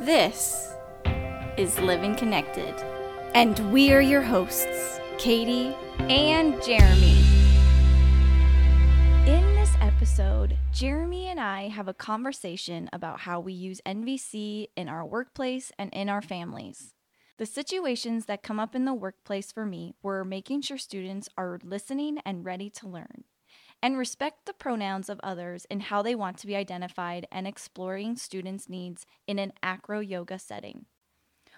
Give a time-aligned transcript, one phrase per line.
[0.00, 0.72] This
[1.58, 2.74] is Living Connected.
[3.34, 7.22] And we're your hosts, Katie and Jeremy.
[9.26, 14.88] In this episode, Jeremy and I have a conversation about how we use NVC in
[14.88, 16.94] our workplace and in our families.
[17.36, 21.60] The situations that come up in the workplace for me were making sure students are
[21.62, 23.24] listening and ready to learn,
[23.82, 28.16] and respect the pronouns of others and how they want to be identified, and exploring
[28.16, 30.86] students' needs in an acro yoga setting.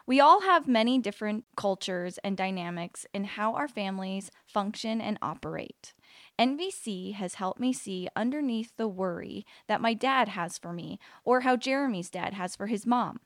[0.07, 5.95] We all have many different cultures and dynamics in how our families function and operate.
[6.39, 11.43] NVC has helped me see underneath the worry that my dad has for me or
[11.43, 13.21] how Jeremy's dad has for his mom.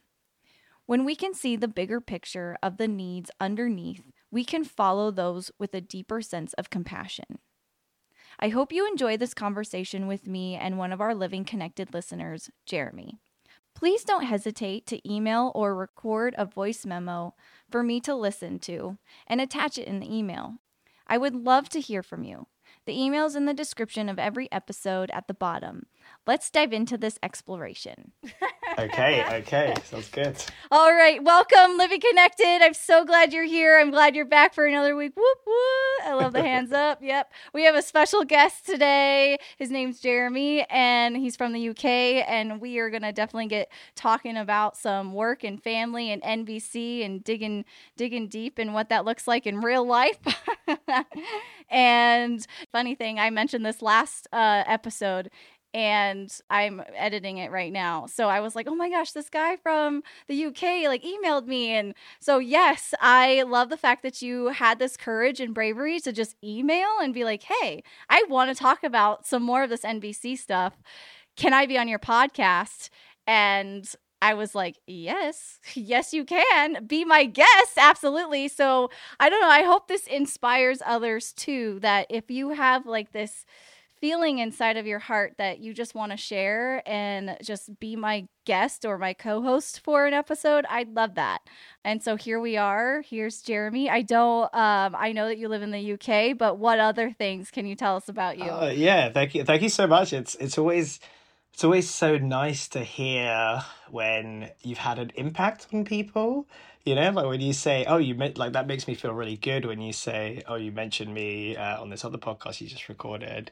[0.84, 5.50] When we can see the bigger picture of the needs underneath, we can follow those
[5.58, 7.38] with a deeper sense of compassion.
[8.38, 12.50] I hope you enjoy this conversation with me and one of our Living Connected listeners,
[12.66, 13.18] Jeremy.
[13.74, 17.34] Please don't hesitate to email or record a voice memo
[17.70, 20.56] for me to listen to and attach it in the email.
[21.06, 22.46] I would love to hear from you.
[22.84, 25.86] The email is in the description of every episode at the bottom.
[26.26, 28.12] Let's dive into this exploration.
[28.78, 30.36] Okay, okay, sounds good.
[30.70, 32.58] All right, welcome, Living Connected.
[32.62, 33.78] I'm so glad you're here.
[33.78, 35.16] I'm glad you're back for another week.
[35.16, 36.04] Whoop whoop!
[36.04, 36.98] I love the hands up.
[37.00, 39.38] Yep, we have a special guest today.
[39.56, 41.86] His name's Jeremy, and he's from the UK.
[41.86, 47.24] And we are gonna definitely get talking about some work and family and NVC and
[47.24, 47.64] digging
[47.96, 50.18] digging deep and what that looks like in real life.
[51.70, 55.30] and funny thing, I mentioned this last uh, episode
[55.76, 58.06] and I'm editing it right now.
[58.06, 61.70] So I was like, "Oh my gosh, this guy from the UK like emailed me."
[61.72, 66.12] And so yes, I love the fact that you had this courage and bravery to
[66.12, 69.84] just email and be like, "Hey, I want to talk about some more of this
[69.84, 70.74] NVC stuff.
[71.36, 72.88] Can I be on your podcast?"
[73.26, 73.88] And
[74.22, 77.76] I was like, yes, yes, you can be my guest.
[77.76, 78.48] Absolutely.
[78.48, 78.90] So
[79.20, 79.48] I don't know.
[79.48, 83.44] I hope this inspires others too that if you have like this
[84.00, 88.26] feeling inside of your heart that you just want to share and just be my
[88.44, 91.40] guest or my co-host for an episode i'd love that
[91.84, 95.62] and so here we are here's jeremy i don't um i know that you live
[95.62, 99.10] in the uk but what other things can you tell us about you Uh, yeah,
[99.10, 100.12] thank you, thank you so much.
[100.12, 101.00] It's it's always
[101.52, 106.46] it's always so nice to hear when you've had an impact on people.
[106.84, 109.36] You know, like when you say, "Oh, you meant like that," makes me feel really
[109.38, 109.64] good.
[109.64, 113.50] When you say, "Oh, you mentioned me uh, on this other podcast you just recorded,"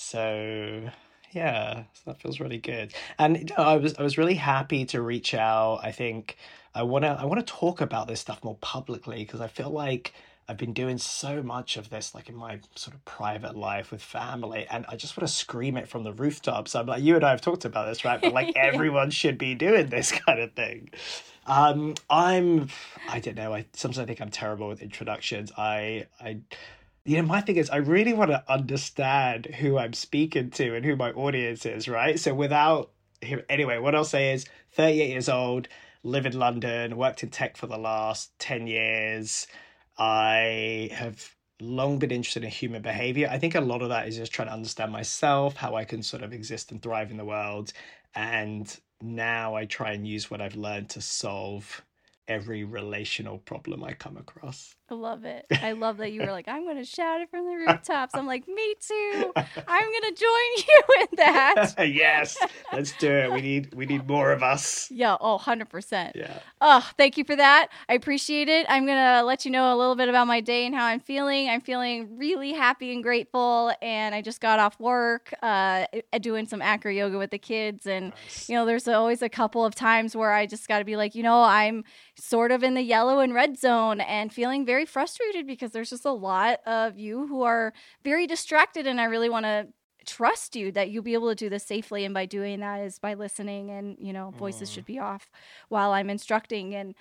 [0.00, 0.88] so
[1.32, 2.94] yeah, so that feels really good.
[3.18, 5.80] And I was I was really happy to reach out.
[5.82, 6.36] I think
[6.72, 10.14] I wanna I wanna talk about this stuff more publicly because I feel like
[10.48, 14.00] I've been doing so much of this, like in my sort of private life with
[14.00, 16.76] family, and I just want to scream it from the rooftops.
[16.76, 18.20] I'm like, you and I have talked about this, right?
[18.20, 20.90] But like, everyone should be doing this kind of thing.
[21.44, 22.68] Um, I'm,
[23.10, 23.52] I don't know.
[23.52, 25.52] I sometimes I think I'm terrible with introductions.
[25.58, 26.38] I, I,
[27.08, 30.84] you know, my thing is, I really want to understand who I'm speaking to and
[30.84, 32.20] who my audience is, right?
[32.20, 32.90] So without,
[33.48, 35.68] anyway, what I'll say is, 38 years old,
[36.02, 39.46] live in London, worked in tech for the last 10 years.
[39.96, 43.28] I have long been interested in human behavior.
[43.30, 46.02] I think a lot of that is just trying to understand myself, how I can
[46.02, 47.72] sort of exist and thrive in the world.
[48.14, 51.82] And now I try and use what I've learned to solve
[52.28, 54.76] every relational problem I come across.
[54.90, 55.44] I love it.
[55.50, 58.14] I love that you were like, I'm going to shout it from the rooftops.
[58.14, 59.32] I'm like, me too.
[59.36, 61.74] I'm going to join you in that.
[61.92, 62.38] yes,
[62.72, 63.30] let's do it.
[63.32, 64.90] We need we need more of us.
[64.90, 66.12] Yeah, oh, 100%.
[66.14, 66.38] Yeah.
[66.62, 67.68] Oh, thank you for that.
[67.88, 68.64] I appreciate it.
[68.68, 71.00] I'm going to let you know a little bit about my day and how I'm
[71.00, 71.50] feeling.
[71.50, 73.72] I'm feeling really happy and grateful.
[73.82, 75.84] And I just got off work uh,
[76.20, 77.86] doing some acro yoga with the kids.
[77.86, 78.48] And, Nice.
[78.48, 81.14] you know, there's always a couple of times where I just got to be like,
[81.14, 81.84] you know, I'm
[82.16, 86.04] sort of in the yellow and red zone and feeling very frustrated because there's just
[86.04, 87.72] a lot of you who are
[88.04, 88.86] very distracted.
[88.86, 89.68] And I really want to
[90.06, 92.98] trust you that you'll be able to do this safely and by doing that is
[92.98, 94.72] by listening and you know voices Mm.
[94.72, 95.30] should be off
[95.68, 96.94] while i'm instructing and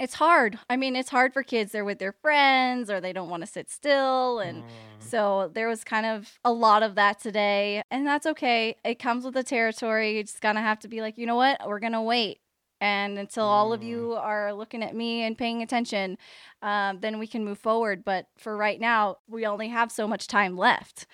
[0.00, 3.28] it's hard i mean it's hard for kids they're with their friends or they don't
[3.28, 4.68] want to sit still and Mm.
[4.98, 9.24] so there was kind of a lot of that today and that's okay it comes
[9.24, 12.02] with the territory you just gonna have to be like you know what we're gonna
[12.02, 12.40] wait
[12.80, 13.86] and until all of Mm.
[13.86, 16.16] you are looking at me and paying attention
[16.62, 20.26] um, then we can move forward but for right now we only have so much
[20.26, 21.06] time left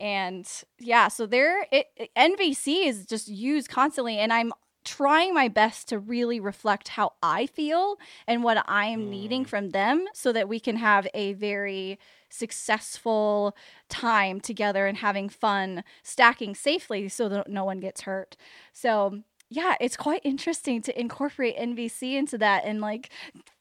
[0.00, 4.52] and yeah so there it, it- nvc is just used constantly and i'm
[4.84, 7.96] trying my best to really reflect how i feel
[8.26, 9.48] and what i am needing Mm.
[9.48, 11.98] from them so that we can have a very
[12.28, 13.54] successful
[13.88, 18.36] time together and having fun stacking safely so that no one gets hurt
[18.72, 19.22] so
[19.52, 23.10] yeah, it's quite interesting to incorporate NVC into that and like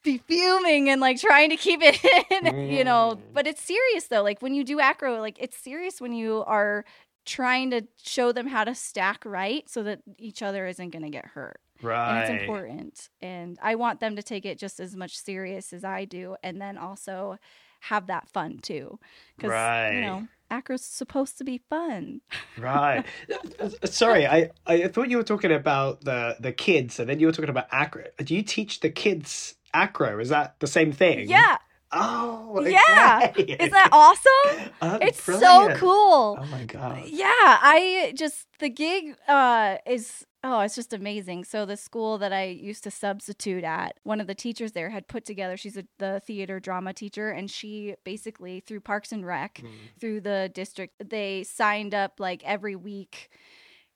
[0.04, 2.00] be fuming and like trying to keep it
[2.32, 3.18] in, you know.
[3.18, 3.34] Mm.
[3.34, 4.24] But it's serious though.
[4.24, 6.86] Like when you do acro, like it's serious when you are
[7.26, 11.10] trying to show them how to stack right so that each other isn't going to
[11.10, 11.60] get hurt.
[11.82, 12.24] Right.
[12.24, 13.10] And it's important.
[13.22, 16.60] And I want them to take it just as much serious as I do and
[16.62, 17.38] then also
[17.82, 19.00] have that fun too.
[19.40, 19.96] Cuz Right.
[19.96, 22.22] you know, acro's supposed to be fun.
[22.58, 23.06] Right.
[23.60, 27.28] Uh, Sorry, I, I thought you were talking about the the kids, and then you
[27.28, 28.06] were talking about acro.
[28.18, 30.20] Do you teach the kids acro?
[30.20, 31.30] Is that the same thing?
[31.30, 31.58] Yeah.
[31.94, 33.32] Oh, Yeah.
[33.38, 33.56] okay.
[33.60, 34.70] Isn't that awesome?
[34.84, 36.38] Oh, It's so cool.
[36.42, 37.04] Oh my god.
[37.06, 41.44] Yeah, I just the gig uh is oh, it's just amazing.
[41.44, 45.08] So the school that I used to substitute at, one of the teachers there had
[45.08, 49.62] put together, she's a, the theater drama teacher and she basically through Parks and Rec,
[49.64, 49.70] Mm.
[50.00, 53.30] through the district, they signed up like every week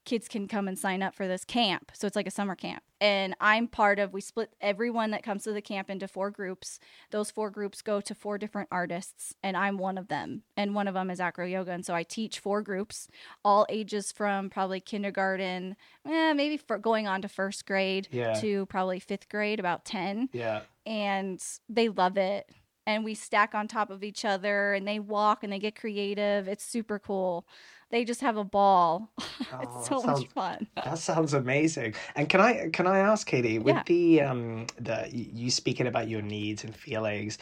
[0.06, 1.92] kids can come and sign up for this camp.
[1.94, 2.84] So it's like a summer camp.
[3.02, 6.80] And I'm part of we split everyone that comes to the camp into four groups.
[7.12, 10.44] Those four groups go to four different artists and I'm one of them.
[10.56, 13.07] And one of them is acro yoga and so I teach four groups,
[13.44, 15.75] all ages from probably kindergarten,
[16.08, 18.34] eh, maybe for going on to first grade Yeah.
[18.36, 20.62] to probably 5th grade about 10 Yeah.
[20.86, 22.50] and they love it.
[22.88, 26.48] And we stack on top of each other and they walk and they get creative.
[26.48, 27.48] It's super cool.
[27.92, 29.12] They just have a ball.
[29.20, 30.68] Oh, it's so that much fun.
[30.76, 31.96] That sounds amazing.
[32.16, 33.84] And can I can I ask Katie with Yeah.
[33.86, 37.38] the um the you speaking about your needs and feelings,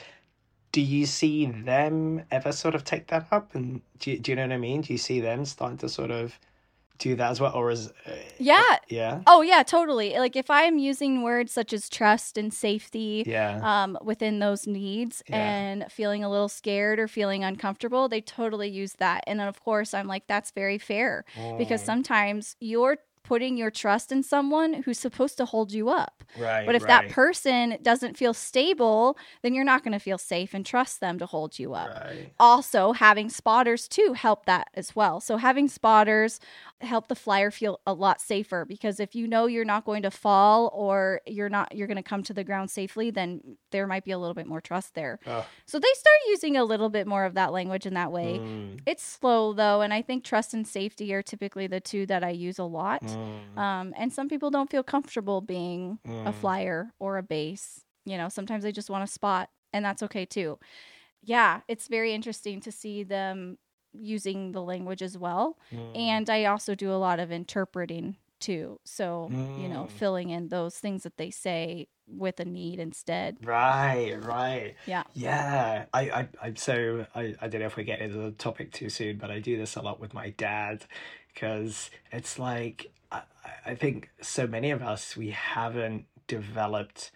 [0.71, 4.35] do you see them ever sort of take that up and do you, do you
[4.35, 4.81] know what I mean?
[4.81, 6.37] Do you see them starting to sort of
[6.97, 8.61] do that as well or is uh, Yeah.
[8.89, 10.17] yeah Oh yeah, totally.
[10.17, 14.67] Like if I am using words such as trust and safety yeah um, within those
[14.67, 15.37] needs Yeah.
[15.39, 19.23] and feeling a little scared or feeling uncomfortable, they totally use that.
[19.27, 21.23] And then of course, I'm like, that's very fair
[21.57, 26.25] because Mm, sometimes you're putting your trust in someone who's supposed to hold you up.
[26.35, 30.17] right But if right, that person doesn't feel stable, then you're not going to feel
[30.17, 31.99] safe and trust them to hold you up.
[31.99, 35.19] right Also, having spotters too help that as well.
[35.21, 36.39] So having spotters
[36.83, 40.11] help the flyer feel a lot safer because if you know you're not going to
[40.11, 43.41] fall or you're not you're going to come to the ground safely, then
[43.71, 45.19] there might be a little bit more trust there.
[45.27, 48.39] oh, So they start using a little bit more of that language in that way.
[48.43, 52.23] mm, It's slow though, and I think trust and safety are typically the two that
[52.23, 53.03] I use a lot.
[53.03, 56.35] mm, Um, and some people don't feel comfortable being a Mm.
[56.35, 57.85] flyer or a base.
[58.05, 60.59] You know, sometimes they just want a spot, and that's okay too.
[61.21, 63.57] Yeah, it's very interesting to see them
[63.93, 65.57] using the language as well.
[65.73, 65.97] mm.
[65.97, 68.79] And I also do a lot of interpreting too.
[68.83, 69.89] So, you know, Mm.
[69.91, 73.37] filling in those things that they say with a need instead.
[73.45, 74.75] Right, right.
[74.85, 75.03] Yeah.
[75.13, 75.85] Yeah.
[75.93, 78.89] I, I, I'm so, I, I don't know if we get into the topic too
[78.89, 80.83] soon, but I do this a lot with my dad
[81.33, 83.21] because it's like, I-
[83.65, 87.11] I think so many of us, we haven't developed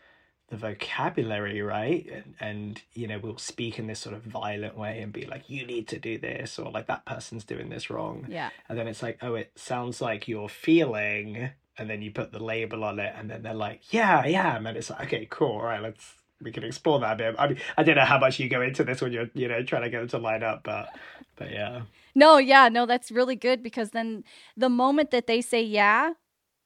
[0.50, 2.08] the vocabulary, right?
[2.12, 5.50] And, and, you know, we'll speak in this sort of violent way and be like,
[5.50, 8.26] you need to do this, or like that person's doing this wrong.
[8.30, 8.50] Yeah.
[8.70, 12.44] And then it's like, oh, it sounds like you're feeling, and then you put the
[12.44, 14.66] label on it, and then they're like, yeah, I am.
[14.66, 15.58] And it's like, okay, cool.
[15.58, 17.36] All right, let's we can explore that a bit.
[17.38, 19.64] I mean, I don't know how much you go into this when you're, you know,
[19.64, 20.90] trying to get them to line up, but
[21.36, 21.82] but yeah.
[22.16, 24.24] No, yeah, no, that's really good because then
[24.56, 26.14] the moment that they say yeah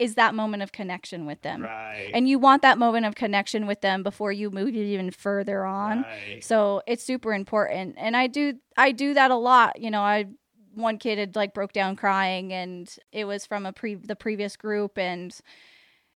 [0.02, 1.62] is that moment of connection with them.
[1.62, 2.10] Right.
[2.14, 5.64] And you want that moment of connection with them before you move it even further
[5.64, 6.02] on.
[6.02, 6.44] Right.
[6.44, 7.96] So it's super important.
[7.98, 9.80] And I do I do that a lot.
[9.80, 10.26] You know, I
[10.74, 14.56] one kid had like broke down crying and it was from a pre the previous
[14.58, 15.36] group and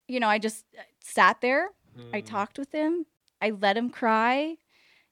[0.08, 0.66] you know, I just
[1.02, 1.70] sat there.
[2.14, 2.26] I Mm.
[2.26, 3.06] talked with him.
[3.42, 4.56] I let him cry.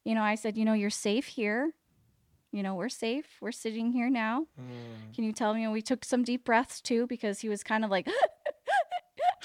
[0.06, 1.74] You know, I said, "You know, you're safe here.
[2.54, 3.38] You know, we're safe.
[3.42, 4.48] We're sitting here now.
[4.60, 5.14] Mm.
[5.16, 7.84] Can you tell me?" And we took some deep breaths too because he was kind
[7.86, 8.08] of like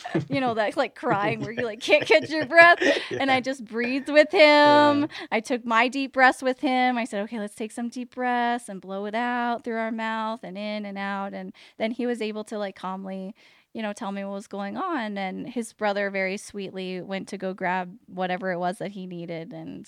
[0.29, 2.79] you know, that like crying where you like can't catch your breath
[3.11, 4.41] and I just breathed with him.
[4.41, 5.07] Yeah.
[5.31, 6.99] I took my deep breaths with him.
[6.99, 10.41] I said, okay, let's take some deep breaths and blow it out through our mouth
[10.43, 11.33] and in and out.
[11.33, 13.35] And then he was able to like calmly,
[13.76, 15.18] you know, tell me what was going on.
[15.18, 19.52] And his brother very sweetly went to go grab whatever it was that he needed.
[19.52, 19.87] And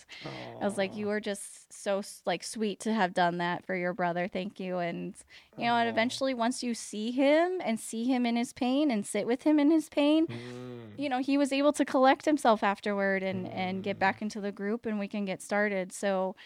[0.61, 3.95] I was like, you were just so like sweet to have done that for your
[3.95, 4.29] brother.
[4.29, 4.77] Thank you.
[4.79, 5.15] And
[5.57, 9.07] you know, and eventually once you see him and see him in his pain and
[9.07, 10.99] sit with him in his pain, Mm.
[10.99, 13.83] you know he was able to collect himself afterward and and Mm.
[13.85, 16.37] get back into the group and we can get started so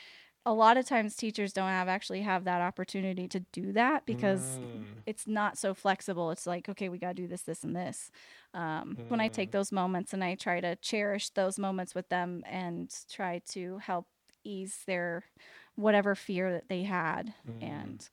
[0.44, 4.58] a lot of times teachers don't have actually have that opportunity to do that because
[4.60, 4.84] Mm.
[5.06, 8.10] it's not so flexible it's like okay we got to do this this and this
[8.54, 9.52] um, when i take Mm.
[9.52, 14.06] those moments and i try to cherish those moments with them and try to help
[14.44, 15.24] ease their
[15.76, 17.62] whatever fear that they had Mm.
[17.62, 18.10] and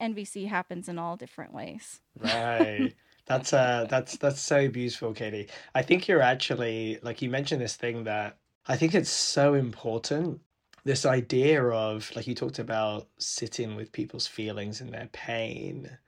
[0.00, 2.94] nvc happens in all different ways Right.
[3.26, 5.48] That's uh that's that's so beautiful, Katie.
[5.74, 10.40] I think you're actually like you mentioned this thing that I think it's so important.
[10.84, 15.98] This idea of like you talked about sitting with people's feelings and their pain.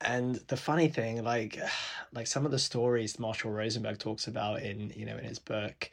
[0.00, 1.58] And the funny thing, like
[2.12, 5.90] like some of the stories Marshall Rosenberg talks about in, you know, in his book,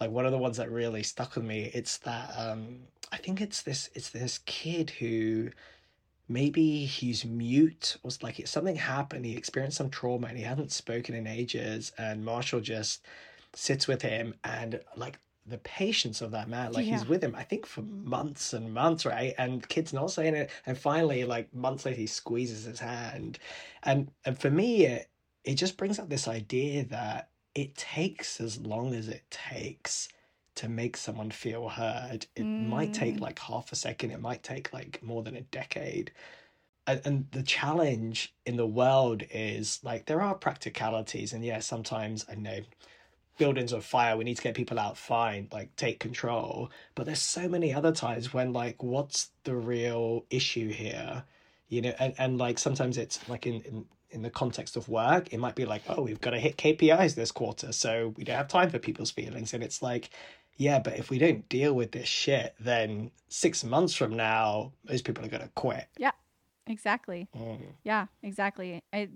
[0.00, 2.80] like one of the ones that really stuck with me, it's that um
[3.12, 5.50] I think it's this it's this kid who
[6.28, 11.14] maybe he's mute or like something happened he experienced some trauma and he hadn't spoken
[11.14, 13.06] in ages and marshall just
[13.54, 16.92] sits with him and like the patience of that man like Yeah.
[16.92, 20.50] he's with him i think for months and months right and kid's not saying it
[20.66, 23.38] and finally like months later he squeezes his hand
[23.82, 25.08] and and for me it
[25.44, 30.08] it just brings up this idea that it takes as long as it takes
[30.54, 33.20] to make someone feel heard it might take Mm.
[33.20, 36.10] like half a second it might take like more than a decade
[36.86, 42.24] and, and the challenge in the world is like there are practicalities and yeah sometimes
[42.30, 42.58] i know
[43.38, 47.22] buildings on fire we need to get people out fine like take control but there's
[47.22, 51.22] so many other times when like what's the real issue here
[51.68, 55.32] you know and, and like sometimes it's like in, in in the context of work
[55.32, 58.36] it might be like oh we've got to hit kpis this quarter so we don't
[58.36, 60.10] have time for people's feelings and it's like
[60.56, 65.04] yeah but if we don't deal with this shit then six months from now most
[65.04, 66.12] people are going to quit yeah
[66.68, 67.28] Exactly.
[67.36, 67.58] Mm.
[67.84, 68.82] Yeah, exactly.
[68.92, 69.08] I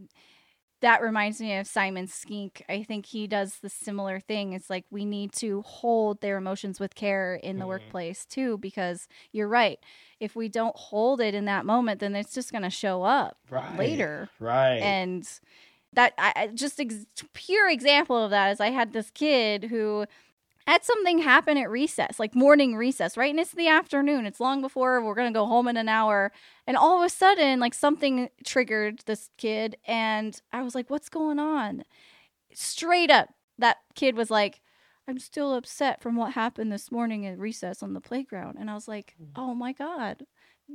[0.82, 2.60] that reminds me of Simon Sinek.
[2.68, 4.52] I think he does the similar thing.
[4.52, 7.68] It's like we need to hold their emotions with care in the Mhm.
[7.68, 9.78] workplace too, because you're right.
[10.20, 13.38] If we don't hold it in that moment, then it's just going to show up
[13.50, 14.28] right later.
[14.38, 15.26] right And
[15.94, 20.06] that I I- just ex- pure example of that is I had this kid who
[20.66, 23.30] had something happen at recess, like morning recess, right?
[23.30, 24.26] And it's the afternoon.
[24.26, 26.32] It's long before we're gonna go home in an hour.
[26.66, 31.08] And all of a sudden, like something triggered this kid, and I was like, "What's
[31.08, 31.84] going on?"
[32.54, 34.60] Straight up, that kid was like,
[35.08, 38.74] "I'm still upset from what happened this morning at recess on the playground." And I
[38.74, 39.30] was like, mm.
[39.36, 40.26] "Oh my god,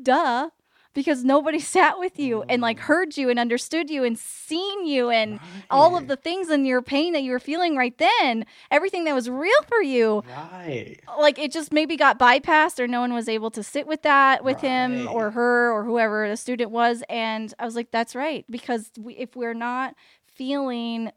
[0.02, 0.50] duh."
[0.94, 2.82] Because nobody sat with you and like Mm.
[2.82, 5.40] heard you and understood you and seen you and
[5.70, 9.14] all of the things in your pain that you were feeling right then, everything that
[9.16, 13.28] was real for you, right like it just maybe got bypassed or no one was
[13.30, 17.04] able to sit with that with him or her or whoever the student was.
[17.10, 18.46] And I was like, that's right.
[18.50, 21.12] Because we, if we're not feeling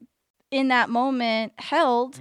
[0.50, 2.16] in that moment held,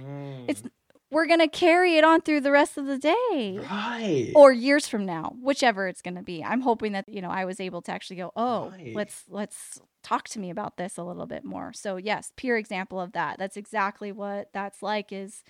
[0.48, 0.70] It's- Mm.
[1.10, 3.58] We're going to carry it on through the rest of the day.
[3.70, 6.42] right Or years from now, whichever it's going to be.
[6.44, 8.94] I'm hoping that you know I was able to actually go, oh, Right.
[8.94, 11.72] let's let's talk to me about this a little bit more.
[11.72, 13.38] So yes, pure example of that.
[13.38, 15.12] That's exactly what that's like.
[15.12, 15.42] Is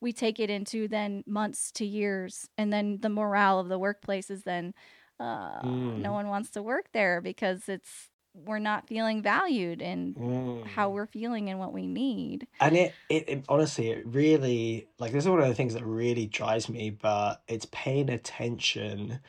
[0.00, 4.30] we take it into then months to years, and then the morale of the workplace
[4.30, 4.74] is then
[5.20, 5.98] uh, Mm.
[6.00, 10.66] no one wants to work there because it's we're not feeling valued in Mm.
[10.66, 12.46] how we're feeling and what we need.
[12.60, 15.84] And it, it, it honestly, it really like this is one of the things that
[15.84, 19.20] really drives me, but it's paying attention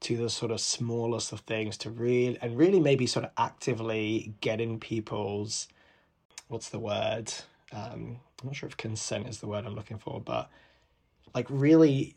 [0.00, 4.34] to the sort of smallest of things to really and really maybe sort of actively
[4.40, 5.68] getting people's
[6.48, 7.32] what's the word?
[7.72, 10.50] Um, I'm not sure if consent is the word I'm looking for, but
[11.34, 12.14] like really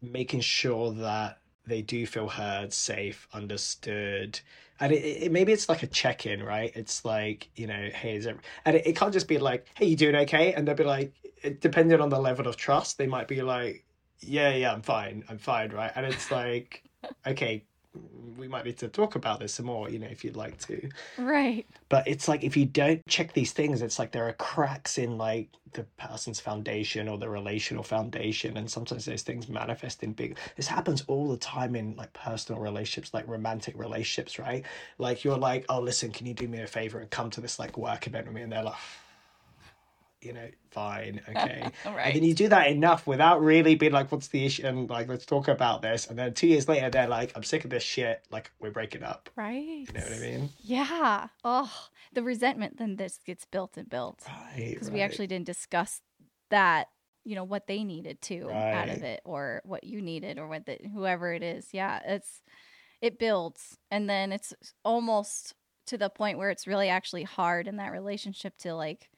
[0.00, 4.40] making sure that they do feel heard, safe, understood.
[4.80, 6.72] And it, it maybe it's like a check-in, right?
[6.74, 9.86] It's like, you know, hey, is it and it, it can't just be like, hey,
[9.86, 10.52] you doing okay?
[10.52, 11.12] And they'll be like,
[11.60, 13.84] depending on the level of trust, they might be like,
[14.20, 15.92] yeah, yeah, I'm fine, I'm fine, right?
[15.94, 16.82] And it's like,
[17.26, 17.64] okay,
[18.36, 20.88] we might need to talk about this some more, you know, if you'd like to.
[21.18, 21.66] Right.
[21.88, 25.18] But it's like if you don't check these things, it's like there are cracks in
[25.18, 30.38] like the person's foundation or the relational foundation, and sometimes those things manifest in big.
[30.56, 34.64] This happens all the time in like personal relationships, like romantic relationships, right?
[34.98, 37.58] Like you're like, oh, listen, can you do me a favor and come to this
[37.58, 38.42] like work event with me?
[38.42, 38.74] And they're like,
[40.26, 41.70] you know, fine, okay.
[41.84, 42.06] All right.
[42.06, 44.66] And then you do that enough without really being like, what's the issue?
[44.66, 46.06] And like, let's talk about this.
[46.08, 48.26] And then two years later, they're like, I'm sick of this shit.
[48.30, 49.30] Like, we're breaking up.
[49.36, 49.86] Right.
[49.86, 50.50] You know what I mean?
[50.60, 51.28] Yeah.
[51.44, 51.72] Oh,
[52.12, 54.72] the resentment then this gets built and built Right.
[54.74, 56.00] because we actually didn't discuss
[56.50, 56.88] that,
[57.24, 60.66] you know, what they needed to out of it or what you needed or what
[60.66, 61.68] the, whoever it is.
[61.72, 62.42] Yeah, it's
[63.02, 64.54] it builds and then it's
[64.84, 65.54] almost
[65.86, 69.10] to the point where it's really actually hard in that relationship to like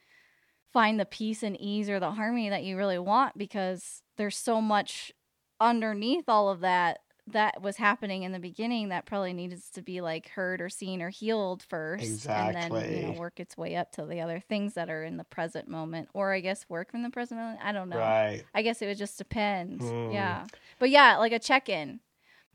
[0.73, 4.61] find the peace and ease or the harmony that you really want because there's so
[4.61, 5.13] much
[5.61, 10.01] underneath all of that that was happening in the beginning that probably needs to be
[10.01, 12.55] like heard or seen or healed first exactly.
[12.59, 15.19] and then you know work its way up to the other things that are in
[15.19, 18.45] the present moment or i guess work from the present moment i don't know Right.
[18.55, 20.13] i guess it would just depend Mm.
[20.15, 20.47] yeah
[20.79, 22.01] but yeah like a check-in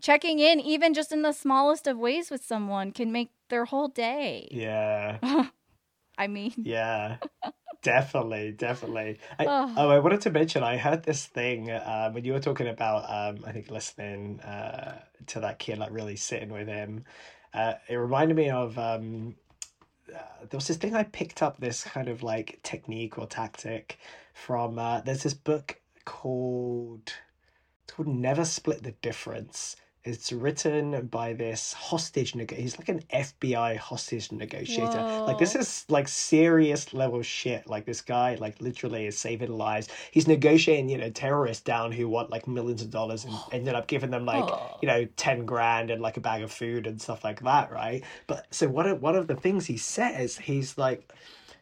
[0.01, 3.89] checking in even just in the smallest of ways with someone can make their whole
[3.89, 5.19] day Yeah.
[6.17, 7.17] I mean, Yeah.
[7.83, 9.19] Definitely, definitely.
[9.37, 12.39] I, oh, oh, I wanted to mention I heard this thing uh, when you were
[12.39, 17.03] talking about um, I think listening uh, to that kid, like really sitting with him.
[17.53, 19.35] Uh, it reminded me of um,
[20.09, 23.99] uh, there was this thing I picked up this kind of like technique or tactic
[24.33, 27.13] from uh, there's this book called
[27.83, 29.75] it's called Never Split the Difference.
[30.05, 34.99] It's written by this hostage neg he's like an FBI hostage negotiator.
[35.25, 37.67] Like this is like serious level shit.
[37.67, 39.87] Like this guy like literally is saving lives.
[40.11, 43.87] He's negotiating, you know, terrorists down who want like millions of dollars and ended up
[43.87, 47.01] giving them like, Oh, you know, 10 grand and like a bag of food and
[47.01, 48.03] stuff like that, right?
[48.27, 51.13] But so one of one of the things he says, he's like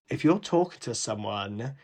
[0.09, 1.75] if you're talking to someone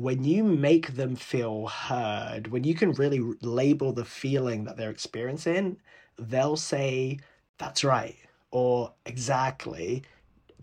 [0.00, 4.90] when you make them feel heard, when you can really label the feeling that they're
[4.90, 5.76] experiencing,
[6.18, 7.18] they'll say,
[7.58, 8.16] That's right,
[8.50, 10.02] or exactly.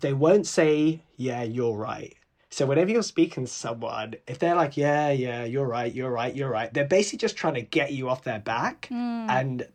[0.00, 2.16] They won't say, Yeah, you're right.
[2.50, 6.34] So, whenever you're speaking to someone, if they're like, Yeah, yeah, you're right, you're right,
[6.34, 9.68] you're right, they're basically just trying to get you off their back mm, and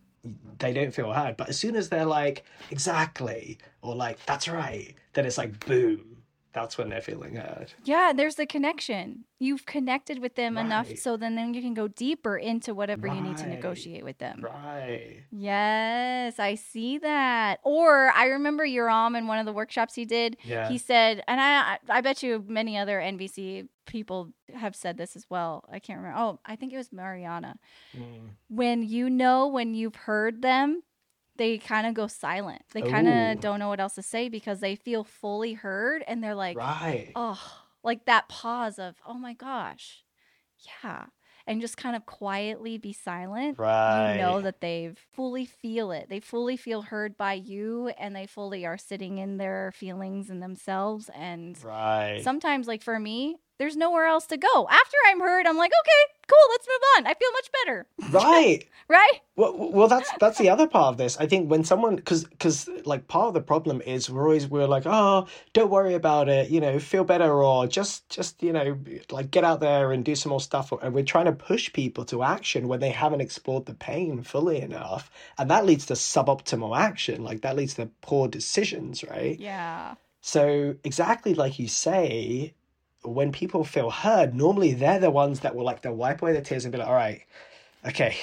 [0.60, 1.38] they don't feel heard.
[1.38, 6.18] But as soon as they're like, Exactly, or like, That's right, then it's like, Boom.
[6.54, 7.74] That's when they're feeling heard.
[7.84, 9.26] yeah, there's the connection.
[9.40, 13.20] You've connected with them enough so then, then you can go deeper into whatever you
[13.22, 14.40] need to negotiate with them.
[14.42, 15.24] Right.
[15.32, 17.60] Yes, I see that.
[17.64, 20.38] Or I remember your Yoram in one of the workshops he did.
[20.44, 20.70] Yeah.
[20.70, 25.26] He said, and I I bet you many other NVC people have said this as
[25.30, 25.66] well.
[25.72, 26.18] I can't remember.
[26.20, 27.58] Oh, I think it was Mariana.
[27.98, 28.30] Mm.
[28.50, 30.84] When you know when you've heard them,
[31.38, 32.62] they kind of go silent.
[32.74, 36.24] They kind of don't know what else to say because they feel fully heard and
[36.24, 37.12] they're like, Right.
[37.16, 37.40] oh,
[37.84, 40.04] like that pause of, oh my gosh,
[40.84, 41.06] yeah.
[41.46, 43.58] And just kind of quietly be silent.
[43.60, 44.12] Right.
[44.12, 46.08] You know that they've fully feel it.
[46.10, 50.42] They fully feel heard by you and they fully are sitting in their feelings and
[50.42, 51.10] themselves.
[51.14, 52.22] And Right.
[52.24, 54.68] sometimes, like for me, there's nowhere else to go.
[54.70, 57.08] After I'm hurt, I'm like, okay, cool, let's move on.
[57.08, 57.86] I feel much better.
[58.12, 58.66] right.
[58.90, 59.22] Right?
[59.36, 61.18] Well, well, that's that's the other part of this.
[61.18, 64.68] I think when someone, because because like part of the problem is we're always we're
[64.68, 68.78] like, oh, don't worry about it, you know, feel better, or just just you know,
[69.10, 72.06] like get out there and do some more stuff, and we're trying to push people
[72.06, 76.78] to action when they haven't explored the pain fully enough, and that leads to suboptimal
[76.78, 77.24] action.
[77.24, 79.40] Like that leads to poor decisions, right?
[79.40, 79.96] Yeah.
[80.22, 82.54] So exactly like you say,
[83.04, 86.42] when people feel heard, normally they're the ones that will like they'll wipe away the
[86.42, 87.24] tears and be like, all right,
[87.86, 88.16] okay,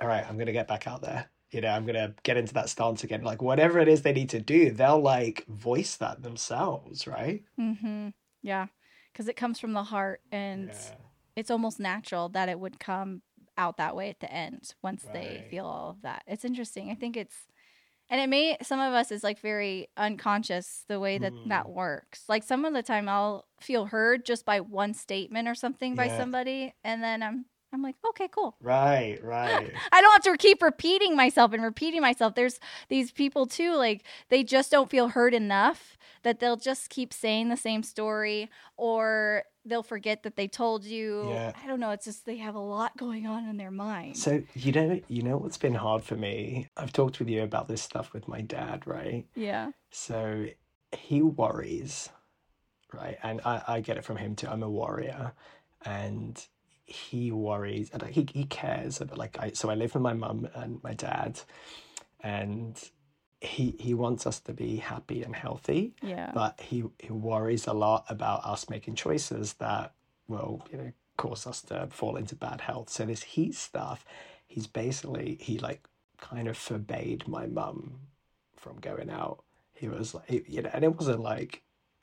[0.00, 1.26] all right, I'm gonna get back out there.
[1.50, 3.22] You know, I'm gonna get into that stance again.
[3.22, 7.42] Like whatever it is they need to do, they'll like voice that themselves, right?
[7.58, 8.10] Mm-hmm.
[8.42, 8.66] Yeah.
[9.12, 10.94] Because it comes from the heart and Yeah.
[11.36, 13.22] it's almost natural that it would come
[13.58, 16.22] out that way at the end once they feel all of that.
[16.26, 16.90] It's interesting.
[16.90, 17.46] I think it's,
[18.10, 21.74] and it may, some of us is like very unconscious the way that that Mm.
[21.74, 22.24] works.
[22.28, 26.08] Like some of the time I'll feel heard just by one statement or something by
[26.08, 26.74] somebody.
[26.84, 28.56] And then I'm, I'm like, okay, cool.
[28.60, 29.72] Right, right.
[29.92, 32.34] I don't have to keep repeating myself and repeating myself.
[32.34, 37.12] There's these people too, like they just don't feel heard enough that they'll just keep
[37.12, 41.28] saying the same story or they'll forget that they told you.
[41.30, 41.52] Yeah.
[41.62, 41.90] I don't know.
[41.90, 44.16] It's just they have a lot going on in their mind.
[44.16, 46.68] So you know, you know what's been hard for me.
[46.76, 49.26] I've talked with you about this stuff with my dad, right?
[49.34, 49.70] yeah.
[49.90, 50.46] So
[50.92, 52.08] he worries,
[52.92, 53.18] right?
[53.22, 54.48] And I, I get it from him too.
[54.48, 55.32] I'm a warrior.
[55.84, 56.44] And
[56.90, 60.48] he worries and he, he cares about like I so I live with my mum
[60.54, 61.40] and my dad
[62.20, 62.78] and
[63.40, 66.30] he he wants us to be happy and healthy, Yeah.
[66.34, 69.94] but he, he worries a lot about us making choices that
[70.28, 72.90] will, you know, cause us to fall into bad health.
[72.90, 74.04] So this heat stuff,
[74.46, 75.88] he's basically he like
[76.20, 78.00] kind of forbade my mum
[78.56, 79.42] from going out.
[79.72, 81.62] He was like, you know, and it wasn't like,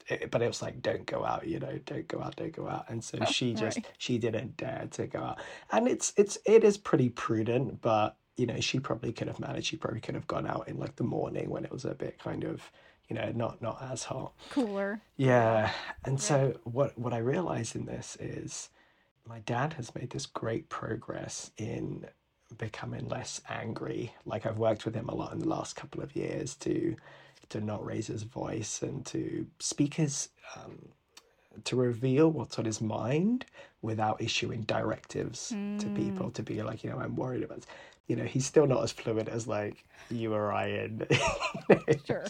[0.10, 2.68] Eh, but it was like, don't go out, you know, don't go out, don't go
[2.68, 2.86] out.
[2.90, 3.86] And so oh, she just Right.
[3.98, 5.40] she didn't dare to go out,
[5.72, 9.68] and it's it's it is pretty prudent, but you know, she probably could have managed.
[9.68, 12.20] She probably could have gone out in like the morning when it was a bit
[12.20, 12.72] kind of,
[13.10, 14.34] you know, not not as hot.
[14.52, 15.02] Cooler.
[15.18, 15.72] Yeah.
[16.06, 18.70] And so what what I realized in this is
[19.28, 22.06] my dad has made this great progress in
[22.58, 24.14] becoming less angry.
[24.26, 26.96] Like I've worked with him a lot in the last couple of years to
[27.50, 30.90] to not raise his voice and to speak his um,
[31.64, 33.46] to reveal what's on his mind
[33.82, 35.96] without issuing directives to Mm.
[35.96, 37.68] people to be like, you know, I'm worried about this.
[38.08, 41.08] You know, he's still not as fluid as like you or I and
[42.06, 42.24] Sure.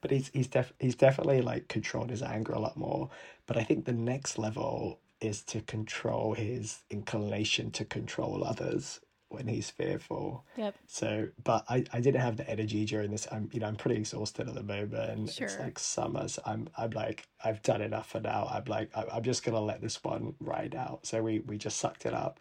[0.00, 3.08] but he's he's def- he's definitely like controlled his anger a lot more.
[3.46, 9.00] But I think the next level is to control his inclination to control others
[9.34, 10.44] when he's fearful.
[10.56, 10.74] Yep.
[10.86, 13.26] So, but I, I didn't have the energy during this.
[13.30, 14.94] I'm, you know, I'm pretty exhausted at the moment.
[14.94, 16.28] And it's like summer.
[16.28, 18.48] So I'm, I'm like, I've done enough for now.
[18.50, 21.06] I'm like, I, I'm just gonna let this one ride out.
[21.06, 22.40] So we, we just sucked it up,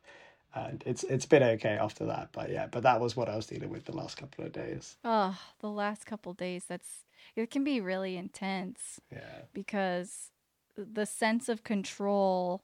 [0.56, 2.30] and it's, it's been okay after that.
[2.32, 4.98] But yeah, but that was what I was dealing with the last couple of days.
[5.04, 9.44] Oh, the last couple days, that's it can be really intense Yeah.
[9.54, 10.32] because
[10.76, 12.64] the sense of control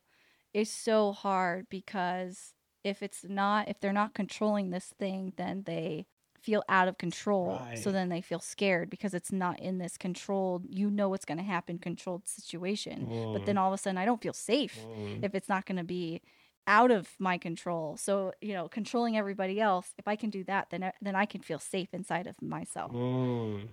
[0.53, 6.05] is so hard because if it's not if they're not controlling this thing, then they
[6.41, 7.61] feel out of control.
[7.75, 11.37] So then they feel scared because it's not in this controlled, you know what's going
[11.37, 13.07] to happen controlled situation.
[13.33, 15.23] But then all of a sudden I don't feel safe Mm.
[15.23, 16.21] if it's not going to be
[16.65, 17.97] out of my control.
[17.97, 21.25] So, you know, controlling everybody else, if I can do that, then I- then I
[21.25, 22.91] can feel safe inside of myself.
[22.93, 23.69] Mm.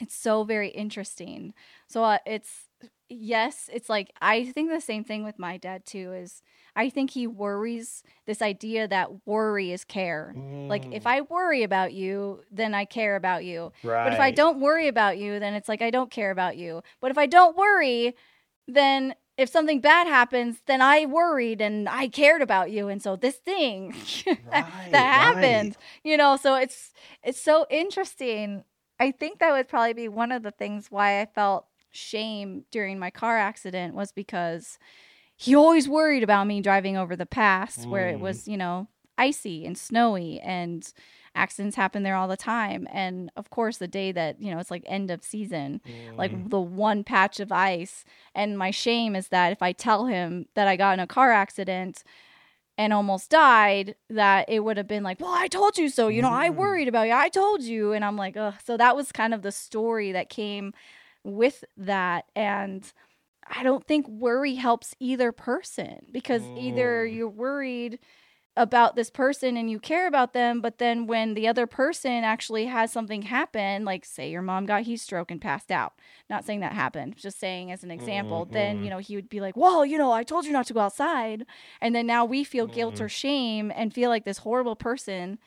[0.00, 1.54] It's so very interesting.
[1.88, 2.67] So, uh, it's
[3.08, 6.42] yes, it's like I think the same thing with my dad too is
[6.76, 10.34] I think he worries this idea that worry is care.
[10.68, 11.10] Like if mm.
[11.10, 13.72] I worry about you, then I care about you.
[13.82, 14.04] right.
[14.04, 16.82] But if I don't worry about you, then it's like I don't care about you.
[17.00, 18.14] But if I don't worry,
[18.66, 22.88] then if something bad happens, then I worried and I cared about you.
[22.88, 23.94] And so this thing
[24.26, 28.64] Right, that happened, you know, so it's it's so interesting.
[29.00, 32.98] I think that would probably be one of the things why I felt shame during
[32.98, 34.78] my car accident was because
[35.36, 38.20] he always worried about me driving over the pass where it Mm.
[38.20, 40.92] was, you know, icy and snowy and
[41.34, 44.70] accidents happen there all the time and of course the day that you know it's
[44.70, 46.18] like end of season Mm.
[46.18, 50.46] like the one patch of ice and my shame is that if i tell him
[50.54, 52.02] that i got in a car accident
[52.76, 56.22] and almost died that it would have been like well i told you so you
[56.22, 56.56] know i Mm.
[56.56, 58.54] worried about you i told you and i'm like Ugh.
[58.64, 60.72] so that was kind of the story that came
[61.28, 62.92] with that and
[63.48, 67.14] i don't think worry helps either person because either Mm.
[67.14, 67.98] you're worried
[68.56, 72.66] about this person and you care about them, but then when the other person actually
[72.66, 75.92] has something happen, like say your mom got heat stroke and passed out,
[76.28, 79.40] not saying that happened, just saying as an example, then you know he would be
[79.40, 81.46] like, "Well, you know, I told you not to go outside,"
[81.80, 85.38] and then now we feel guilt or shame and feel like this horrible person.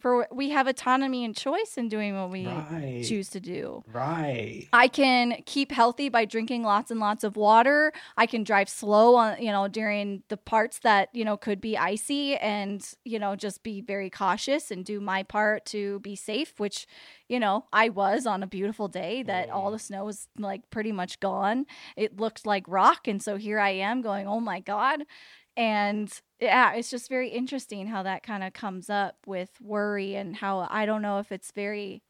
[0.00, 3.04] For we have autonomy and choice in doing what we Right.
[3.06, 3.84] choose to do.
[3.92, 4.68] Right.
[4.72, 7.92] I can keep healthy by drinking lots and lots of water.
[8.16, 11.76] I can drive slow on, you know, during the parts that, you know, could be
[11.76, 16.54] icy and, you know, just be very cautious and do my part to be safe,
[16.58, 16.86] which,
[17.28, 20.92] you know, I was on a beautiful day that all the snow was like pretty
[20.92, 21.66] much gone.
[21.96, 23.06] It looked like rock.
[23.06, 25.02] And so here I am going, oh my God.
[25.56, 26.10] And
[26.40, 30.66] yeah, it's just very interesting how that kind of comes up with worry and how
[30.70, 32.02] I don't know if it's very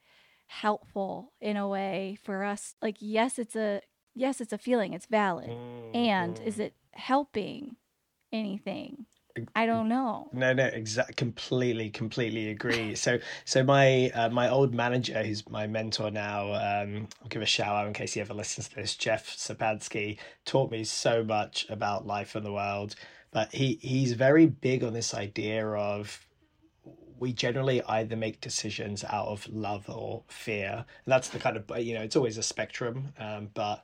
[0.50, 3.80] helpful in a way for us like yes it's a
[4.16, 5.48] yes it's a feeling it's valid
[5.94, 7.76] and is it helping
[8.32, 9.06] anything
[9.54, 12.96] i don't know No, no, exactly, completely, completely agree.
[12.96, 17.46] So, so my uh, my old manager, who's my mentor now, um, I'll give a
[17.46, 18.96] shout out in case he ever listens to this.
[18.96, 22.96] Jeff Sapadsky taught me so much about life and the world,
[23.32, 26.26] but he he's very big on this idea of
[27.18, 30.84] we generally either make decisions out of love or fear.
[31.04, 33.82] And that's the kind of you know it's always a spectrum, um, but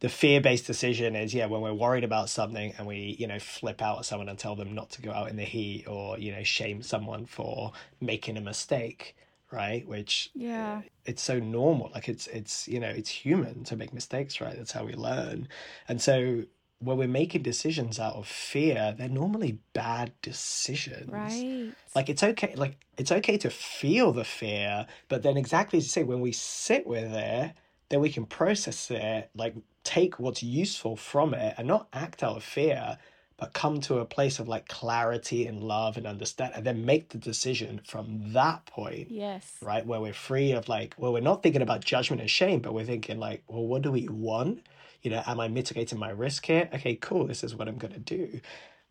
[0.00, 3.82] the fear-based decision is yeah when we're worried about something and we you know flip
[3.82, 6.30] out at someone and tell them not to go out in the heat or you
[6.30, 9.16] know shame someone for making a mistake
[9.50, 10.82] right which Yeah.
[11.04, 14.70] it's so normal like it's it's you know it's human to make mistakes right that's
[14.70, 15.48] how we learn
[15.88, 16.44] and so
[16.80, 21.10] when we're making decisions out of fear they're normally bad decisions.
[21.10, 21.72] Right.
[21.94, 25.90] Like it's okay like it's okay to feel the fear but then exactly as you
[25.90, 27.52] say when we sit with it
[27.88, 32.36] then we can process it like take what's useful from it and not act out
[32.36, 32.98] of fear
[33.38, 37.08] but come to a place of like clarity and love and understand and then make
[37.10, 39.56] the decision from that point yes.
[39.62, 39.86] right?
[39.86, 42.84] Where we're free of like well we're not thinking about judgment and shame but we're
[42.84, 44.66] thinking like well what do we want
[45.02, 46.68] you know am i mitigating my risk here?
[46.74, 48.40] Okay cool this is what i'm going to do.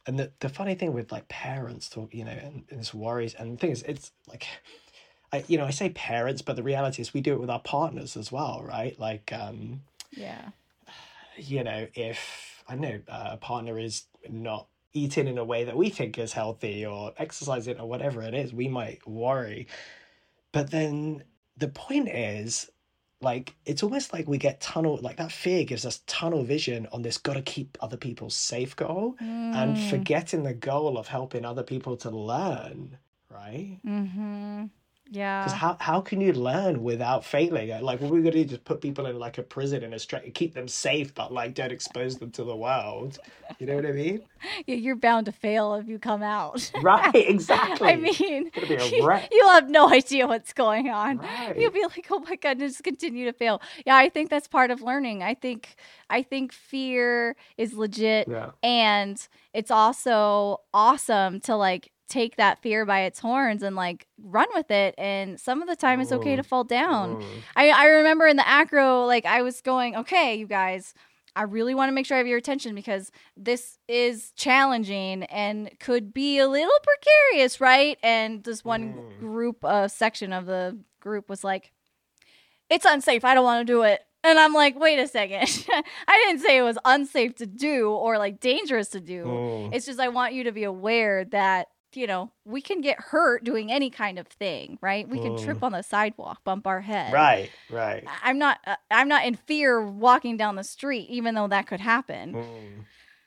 [0.05, 3.33] And the, the funny thing with like parents talk you know and, and this worries
[3.33, 4.47] and the thing is it's like
[5.33, 7.59] I, you know i say parents but the reality is we do it with our
[7.59, 8.97] partners as well right?
[8.97, 10.49] Like um yeah.
[11.35, 15.77] you know, if I know uh, a partner is not eating in a way that
[15.77, 19.67] we think is healthy or exercising or whatever it is, we might worry.
[20.51, 21.23] But then
[21.57, 22.69] the point is,
[23.21, 27.01] like, it's almost like we get tunnel, like that fear gives us tunnel vision on
[27.01, 29.77] this gotta keep other people safe goal and Mm.
[29.77, 32.97] forgetting the goal of helping other people to learn,
[33.29, 33.81] right?
[33.85, 34.65] mm-hmm
[35.09, 35.43] Yeah.
[35.45, 37.71] Because how, how can you learn without failing?
[37.71, 38.49] Uh, like, what are we going to do?
[38.49, 41.53] Just put people in like a prison and a straight, keep them safe, but like
[41.53, 43.19] don't expose them to the world.
[43.59, 44.21] You know what I mean?
[44.67, 46.71] Yeah, you're bound to fail if you come out.
[46.83, 47.87] Right, exactly.
[47.89, 49.27] I mean, Gonna be a you, wreck.
[49.31, 51.17] you'll have no idea what's going on.
[51.17, 51.57] Right.
[51.57, 54.69] You'll be like, "Oh my god, just continue to fail." Yeah, I think that's part
[54.69, 55.23] of learning.
[55.23, 55.75] I think,
[56.09, 58.51] I think fear is legit, Yeah.
[58.61, 59.19] and
[59.55, 64.71] it's also awesome to like take that fear by its horns and like run with
[64.71, 64.95] it.
[64.97, 66.37] And some of the time, it's okay Mm.
[66.37, 67.17] to fall down.
[67.17, 67.21] Mm.
[67.55, 70.93] I, I remember in the acro, like I was going, okay, you guys,
[71.35, 75.69] I really want to make sure I have your attention because this is challenging and
[75.79, 77.97] could be a little precarious, right?
[78.01, 79.19] And this one Mm.
[79.19, 81.71] group, uh, section of the group was like,
[82.69, 83.23] it's unsafe.
[83.23, 84.01] I don't want to do it.
[84.23, 85.65] And I'm like, wait a second.
[86.07, 89.25] I didn't say it was unsafe to do or like dangerous to do.
[89.25, 89.69] Mm.
[89.73, 93.43] It's just I want you to be aware that, you know, we can get hurt
[93.43, 95.09] doing any kind of thing, right?
[95.09, 95.43] We can Mm.
[95.43, 97.11] trip on the sidewalk, bump our head.
[97.11, 98.03] Right, right.
[98.23, 101.81] I'm not uh, I'm not in fear walking down the street even though that could
[101.81, 102.33] happen.
[102.35, 102.85] Mm.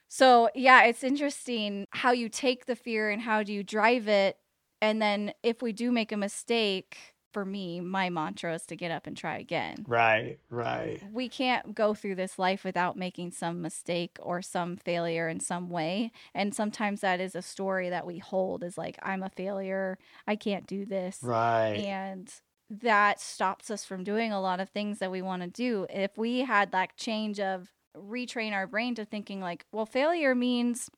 [0.09, 4.37] So, yeah, it's interesting how you take the fear and how do you drive it
[4.83, 6.96] and then if we do make a mistake,
[7.33, 9.87] for me, my mantra is to get up and try again.
[9.87, 11.01] Right, right.
[11.12, 15.71] We can't go through this life without making some mistake or some failure in some
[15.71, 16.12] way.
[16.35, 19.99] And sometimes that is a story that we hold is like, I'm a failure.
[20.27, 21.75] I can't do this Right.
[21.75, 22.33] and
[22.69, 26.16] that stops us from doing a lot of things that we want to do if
[26.16, 30.88] we had that change of retrain our brain to thinking like well failure means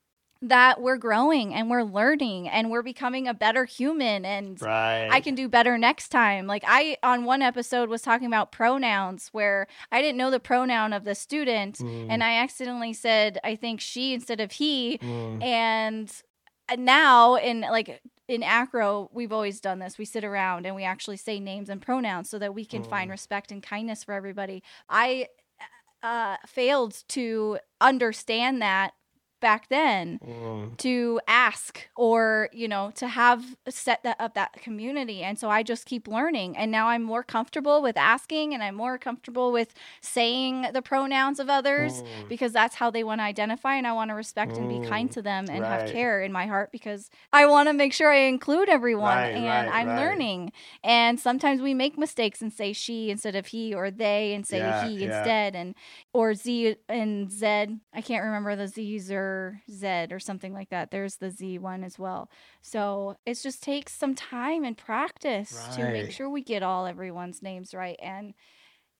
[0.44, 5.08] that we're growing and we're learning and we're becoming a better human and Right.
[5.10, 6.46] I can do better next time.
[6.48, 10.92] Like I on one episode was talking about pronouns where I didn't know the pronoun
[10.92, 12.08] of the student Mm.
[12.10, 15.42] and I accidentally said I think she instead of he Mm.
[15.42, 16.12] and
[16.68, 20.82] uh, now in like in acro we've always done this we sit around and we
[20.84, 23.12] actually say names and pronouns so that we can find Mm.
[23.12, 25.28] respect and kindness for everybody i
[26.02, 28.92] uh, failed to understand that
[29.42, 30.76] back then Mm.
[30.78, 35.62] to ask or you know to have set that up that community and so i
[35.62, 39.74] just keep learning and now i'm more comfortable with asking and i'm more comfortable with
[40.00, 42.28] saying the pronouns of others Mm.
[42.28, 45.10] because that's how they want to identify and i want to respect and be kind
[45.10, 45.68] Mm, to them and right.
[45.82, 49.34] have care in my heart because i want to make sure i include everyone Right,
[49.36, 50.52] and right, i'm learning
[50.84, 54.58] and sometimes we make mistakes and say she instead of he or they and say
[54.60, 55.06] Yeah, he yeah.
[55.18, 55.74] instead and
[56.12, 57.46] or z and z
[57.92, 59.31] i can't remember the z's or
[59.70, 62.28] z or something like that there's the z one as well
[62.60, 67.42] so it just takes some time and practice to make sure we get all everyone's
[67.42, 68.34] names right and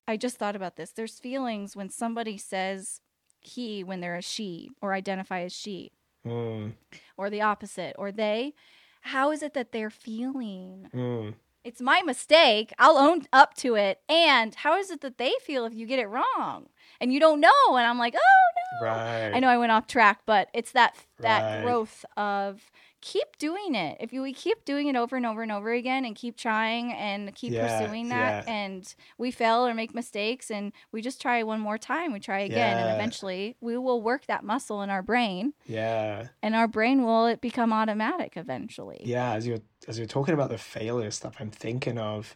[0.07, 2.99] i just thought about this there's feelings when somebody says
[3.39, 5.91] he when they're a she or identify as she
[6.25, 6.73] Mm.
[7.17, 8.53] or the opposite or they
[9.01, 11.33] how is it that they're feeling Mm.
[11.65, 12.71] it's my mistake.
[12.77, 13.99] I'll own up to it.
[14.09, 16.67] And how is it that they feel if you get it wrong
[17.01, 17.49] and you don't know?
[17.69, 18.85] And I'm like, oh no.
[18.87, 19.31] Right.
[19.33, 21.63] I know I went off track, but it's that that Right.
[21.63, 23.97] growth of keep doing it.
[23.99, 26.91] If you we keep doing it over and over and over again and keep trying
[26.93, 28.51] and keep Yeah, pursuing that yeah.
[28.53, 32.39] and we fail or make mistakes and we just try one more time, we try
[32.39, 36.29] again and eventually we will work that muscle in our brain Yeah.
[36.41, 39.01] and our brain will it become automatic eventually.
[39.03, 42.35] Yeah, as you're as you're talking about the failure stuff, I'm thinking of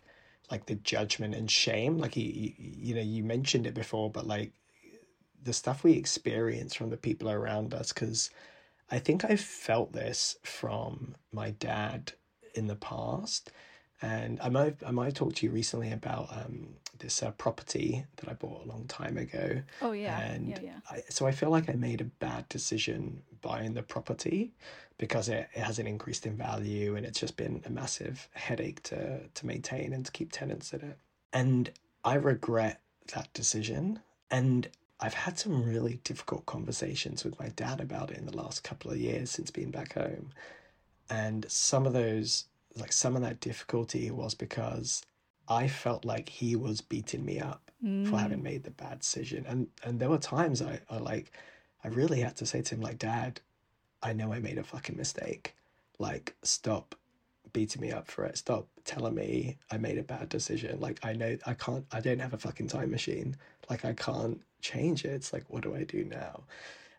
[0.50, 1.98] like the judgment and shame.
[1.98, 4.52] Like you, you, know, you mentioned it before, but like
[5.44, 7.92] the stuff we experience from the people around us.
[7.92, 8.30] Because
[8.90, 12.14] I think I've felt this from my dad
[12.54, 13.52] in the past,
[14.02, 18.06] and I might I might have talked to you recently about um, this uh, property
[18.18, 19.62] that I bought a long time ago.
[19.82, 20.20] Oh yeah.
[20.20, 20.80] And yeah, yeah.
[20.90, 24.54] I, so I feel like I made a bad decision buying the property
[24.98, 29.20] because it, it hasn't increased in value and it's just been a massive headache to,
[29.28, 30.98] to maintain and to keep tenants in it.
[31.34, 31.72] And
[32.04, 32.82] I regret
[33.14, 34.00] that decision.
[34.32, 34.68] And
[35.00, 38.92] I've had some really difficult conversations with my dad about it in the last couple
[38.92, 40.32] of years since being back home.
[41.10, 45.04] And some of those, like some of that difficulty was because
[45.48, 47.72] I felt like he was beating me up
[48.04, 48.22] for Mm.
[48.22, 49.46] having made the bad decision.
[49.48, 51.32] And and there were times I, I like
[51.84, 53.42] I really had to say to him like, Dad,
[54.02, 55.56] I know I made a fucking mistake.
[56.00, 56.96] Like, stop
[57.54, 58.38] beating me up for it.
[58.38, 60.80] Stop telling me I made a bad decision.
[60.80, 63.36] Like I know I can't I don't have a fucking time machine.
[63.70, 65.12] Like I can't change it.
[65.14, 66.44] It's like what do I do now?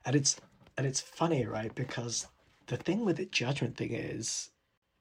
[0.04, 0.40] And it's
[0.76, 1.74] and it's funny, right?
[1.74, 2.26] Because
[2.66, 4.50] the thing with the judgment thing is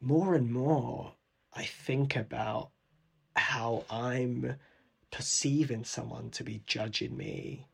[0.01, 1.13] more and more
[1.53, 2.71] I think about
[3.37, 4.55] how I'm
[5.11, 7.67] perceiving someone to be judging me,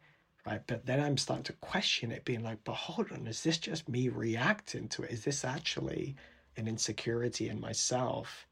[0.46, 0.62] right?
[0.68, 3.90] But then I'm starting to question it, being like, but hold on, is this just
[3.90, 5.12] me reacting to it?
[5.12, 6.16] Is this actually
[6.58, 8.48] an insecurity in myself?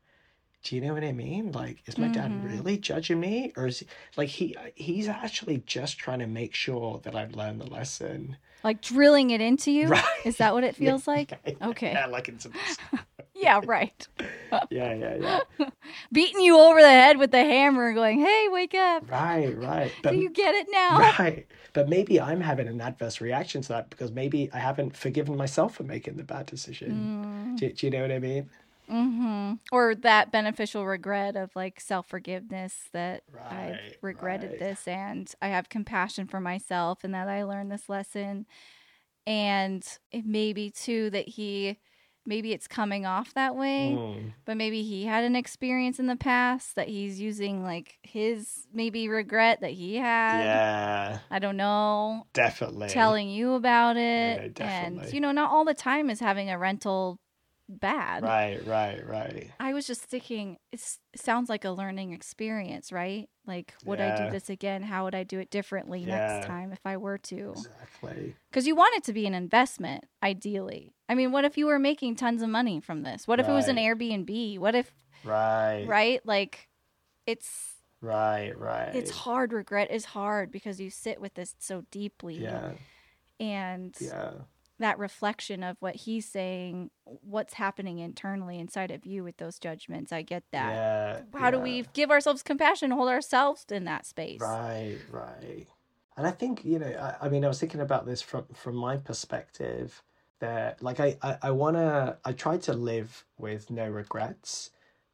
[0.64, 1.52] do you know what I mean?
[1.52, 2.46] Like, is my dad Mhm.
[2.46, 7.00] really judging me, or is he like he he's actually just trying to make sure
[7.00, 8.38] that I've learned the lesson?
[8.64, 9.88] Like drilling it into you?
[9.90, 10.06] Right.
[10.24, 11.32] Is that what it feels like?
[11.46, 11.94] Yeah, Okay.
[11.94, 12.48] Yeah, like it's
[13.42, 14.08] Yeah, right.
[14.70, 15.40] yeah, yeah, yeah.
[16.12, 19.04] Beating you over the head with the hammer, going, "Hey, wake up!
[19.10, 20.00] Right, right.
[20.02, 23.70] But Do you get it now?" right, but maybe I'm having an adverse reaction to
[23.70, 27.12] that because maybe I haven't forgiven myself for making the bad decision.
[27.18, 27.58] Mm.
[27.58, 28.52] Do, do you know what I mean?
[28.90, 34.60] hmm Or that beneficial regret of like self forgiveness that I've regretted right.
[34.60, 38.46] this and I have compassion for myself and that I learned this lesson.
[39.28, 39.86] And
[40.26, 41.80] maybe too that he,
[42.26, 46.16] maybe it's coming off that way, Mm, but maybe he had an experience in the
[46.16, 50.40] past that he's using like his maybe regret that he had.
[50.42, 52.28] yeah, I don't know.
[52.34, 52.90] definitely.
[52.90, 54.60] Telling you about Yeah, it.
[54.60, 57.20] and, you know, not all the time is having a rental
[57.80, 58.24] bad.
[58.24, 59.52] Right, right, right.
[59.60, 60.82] I was just thinking, it
[61.16, 63.30] sounds like a learning experience, right?
[63.46, 64.84] Like, would I do this again?
[64.84, 66.18] How would I do it differently Yeah.
[66.18, 67.52] next time if I were to?
[67.52, 68.36] Exactly.
[68.50, 70.94] Because you want it to be an investment, ideally.
[71.10, 73.28] I mean, what if you were making tons of money from this?
[73.28, 74.60] What if it was an Airbnb?
[74.60, 75.86] What if, Right.
[75.88, 76.26] right?
[76.26, 76.68] Like,
[77.26, 78.96] it's Right, right.
[78.96, 79.54] it's hard.
[79.54, 82.74] Regret is hard because you sit with this so deeply, Yeah,
[83.40, 84.32] and yeah.
[84.82, 90.12] That reflection of what he's saying, what's happening internally inside of you with those judgments.
[90.12, 90.74] I get that.
[90.74, 91.22] Yeah.
[91.40, 95.68] how do we give ourselves compassion hold ourselves in that space Right, right.
[96.18, 98.76] And I think, you know, I, I mean, I was thinking about this from from
[98.76, 100.02] my perspective
[100.40, 104.72] that like I, I, I wanna I try to live with no regrets,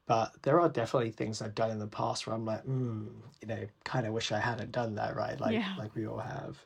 [0.08, 3.10] but there are definitely things I've done in the past where I'm like, mm,
[3.42, 5.40] you know, kind of wish I hadn't done that, right?
[5.40, 5.74] Like Yeah.
[5.78, 6.66] like we all have.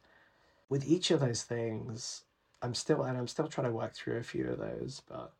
[0.69, 2.23] With each of those things,
[2.61, 5.33] I'm still and I'm still trying to work through a few of those, but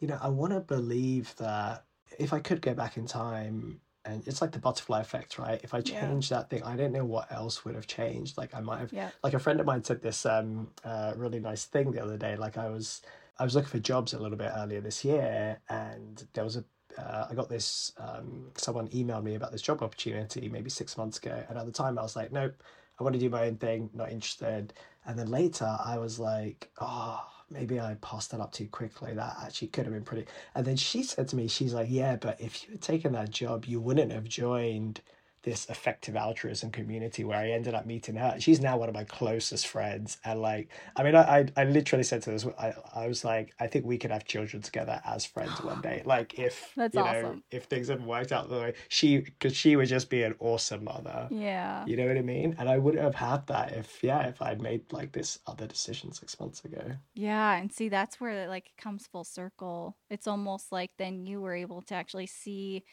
[0.00, 1.86] you know, I want to believe that
[2.18, 5.60] if I could go back in time, and it's like the butterfly effect, right?
[5.64, 6.16] If I Yeah.
[6.16, 8.36] changed that thing, I don't know what else would have changed.
[8.36, 11.40] Like I might have, yeah like a friend of mine said this um uh, really
[11.40, 12.36] nice thing the other day.
[12.36, 13.02] Like I was,
[13.38, 16.64] I was looking for jobs a little bit earlier this year, and there was a,
[16.98, 21.18] uh, I got this, um, someone emailed me about this job opportunity maybe six months
[21.18, 22.62] ago, and at the time I was like, nope,
[22.98, 24.72] I want to do my own thing, not interested.
[25.06, 29.14] And then later I was like, oh, maybe I passed that up too quickly.
[29.14, 30.26] That actually could have been pretty.
[30.54, 33.30] And then she said to me, she's like, yeah, but if you had taken that
[33.30, 35.00] job, you wouldn't have joined
[35.44, 38.36] this effective altruism community where I ended up meeting her.
[38.40, 40.18] She's now one of my closest friends.
[40.24, 43.54] And like, I mean, I, I, I literally said to this, I, I was like,
[43.60, 46.02] I think we could have children together as friends one day.
[46.06, 47.44] Like if, That's you know, awesome.
[47.50, 50.84] if things haven't worked out the way she, cause she would just be an awesome
[50.84, 51.28] mother.
[51.30, 52.56] yeah You know what I mean?
[52.58, 56.12] And I wouldn't have had that if, yeah, if I'd made like this other decision
[56.12, 56.82] six months ago.
[57.14, 61.40] yeah and see that's where it like comes full circle it's almost like then you
[61.40, 62.84] were able to actually see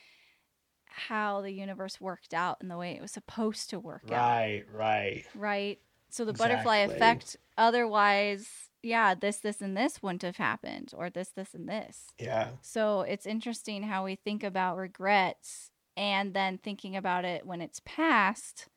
[0.92, 4.64] how the universe worked out and the way it was supposed to work out Right,
[4.74, 5.26] right.
[5.36, 8.48] right so the butterfly effect otherwise
[8.84, 12.50] yeah this this and this wouldn't have happened or this this and this Yeah.
[12.62, 17.82] So it's interesting how we think about regrets and then thinking about it when it's
[17.86, 18.68] past,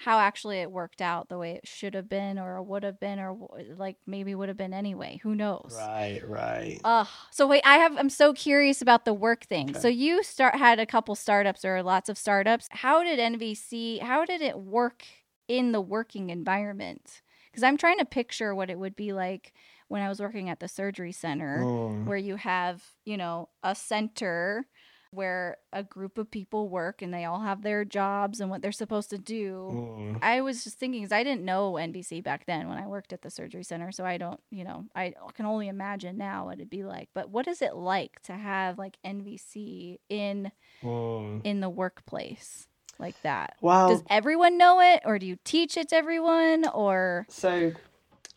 [0.00, 3.18] how actually it worked out the way it should have been or would have been
[3.18, 3.36] or
[3.76, 5.20] like maybe would have been anyway.
[5.22, 5.90] Who knows?
[5.90, 6.80] Right, right.
[6.84, 7.06] Ugh.
[7.30, 9.70] So wait, I have I'm so curious about the work thing.
[9.70, 9.78] Okay.
[9.78, 12.68] So you start had a couple startups or lots of startups.
[12.70, 15.04] How did NVC how did it work
[15.48, 17.22] in the working environment?
[17.52, 19.52] Cuz I'm trying to picture what it would be like
[19.88, 23.74] when I was working at the surgery center Mm, where you have, you know, a
[23.74, 24.66] center
[25.12, 28.70] where a group of people work and they all have their jobs and what they're
[28.70, 29.68] supposed to do.
[29.72, 30.18] mm.
[30.22, 33.22] I was just thinking because I didn't know NVC back then when I worked at
[33.22, 36.70] the surgery center, so I don't, you know, I can only imagine now what it'd
[36.70, 37.08] be like.
[37.12, 41.40] But what is it like to have like NVC in Mm.
[41.44, 42.68] in the workplace
[42.98, 43.56] like that?
[43.60, 47.72] Well, Does everyone know it, or do you teach it to everyone, or So,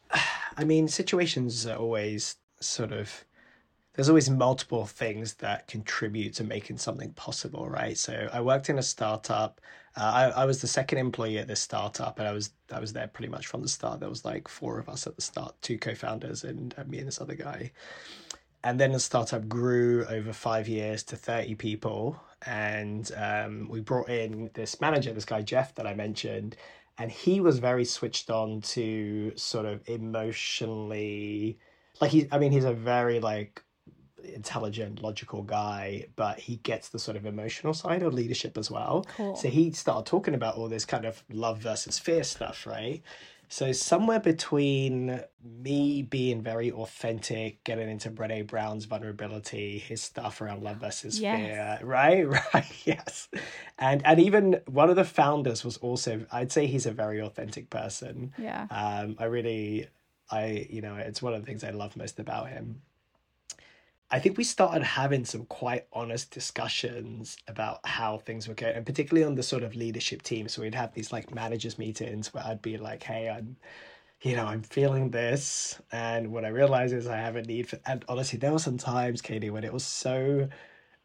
[0.58, 3.26] I mean, situations are always sort of.
[3.94, 7.96] There's always multiple things that contribute to making something possible, right?
[7.98, 9.62] So I worked in a startup.
[9.96, 12.94] Uh, I, I was the second employee at this startup, and I was I was
[12.94, 14.00] there pretty much from the start.
[14.00, 17.22] There was like four of us at the start, two co-founders, and, me and this
[17.22, 17.72] other guy.
[18.64, 22.20] And then the startup grew over five years to 30 people.
[22.46, 26.56] And um, we brought in this manager, this guy, Jeff, that I mentioned.
[26.98, 31.60] And he was very switched on to sort of emotionally,
[32.00, 33.62] like, he, I mean, he's a very, like,
[34.24, 39.06] intelligent, logical guy, but he gets the sort of emotional side of leadership as well.
[39.16, 39.36] cool?
[39.36, 43.02] So he started talking about all this kind of love versus fear stuff, right?
[43.50, 50.64] So somewhere between me being very authentic, getting into Brene Brown's vulnerability, his stuff around
[50.64, 51.38] love versus Yes.
[51.38, 52.28] fear, right?
[52.54, 53.28] Right, yes.
[53.78, 57.70] And and even one of the founders was also I'd say he's a very authentic
[57.70, 58.34] person.
[58.40, 58.66] Yeah.
[58.72, 59.88] Um, I really,
[60.32, 62.82] I you know, it's one of the things I love most about him.
[64.14, 68.86] I think we started having some quite honest discussions about how things were going, and
[68.86, 70.48] particularly on the sort of leadership team.
[70.48, 73.58] So we'd have these like managers meetings where I'd be like, "Hey, I'm,
[74.22, 77.80] you know, I'm feeling this," and what I realized is I have a need for.
[77.88, 80.48] And honestly, there were some times, Katie, when it was so.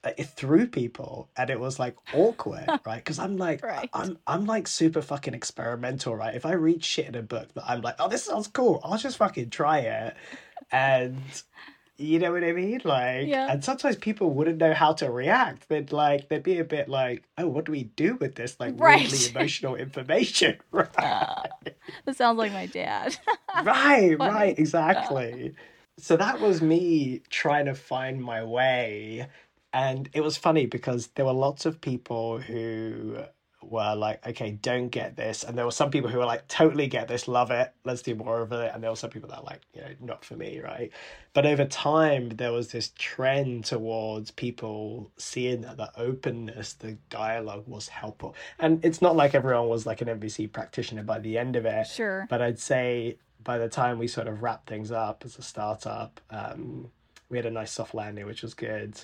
[0.04, 2.96] It threw people, and it was like awkward, right?
[2.96, 3.90] Because I'm like, Right.
[3.94, 6.34] I'm, I'm like super fucking experimental, right?
[6.34, 8.96] If I read shit in a book that I'm like, oh, this sounds cool, I'll
[8.98, 10.14] just fucking try it,
[10.70, 11.18] and
[11.98, 12.80] you know what I mean?
[12.84, 13.48] Like, Yeah.
[13.50, 15.68] and sometimes people wouldn't know how to react.
[15.68, 18.74] They'd like, they'd be a bit like, oh, what do we do with this like
[18.76, 19.10] Right.
[19.10, 20.58] weirdly emotional information?
[20.72, 21.42] Right, Uh,
[22.06, 23.16] that sounds like my dad.
[23.54, 24.34] right, funny.
[24.34, 25.54] right, exactly.
[25.98, 29.28] So that was me trying to find my way.
[29.72, 33.18] And it was funny because there were lots of people who
[33.70, 35.44] were like, okay, don't get this.
[35.44, 38.14] And there were some people who were like, totally get this, love it, let's do
[38.14, 38.72] more of it.
[38.72, 40.90] And there were some people that were like, you know, not for me, right?
[41.34, 47.64] But over time, there was this trend towards people seeing that the openness, the dialogue
[47.66, 48.34] was helpful.
[48.58, 51.86] And it's not like everyone was like an NVC practitioner by the end of it.
[51.86, 52.26] sure.
[52.28, 56.20] But I'd say by the time we sort of wrapped things up as a startup,
[56.30, 56.90] um,
[57.30, 59.00] we had a nice soft landing, which was good.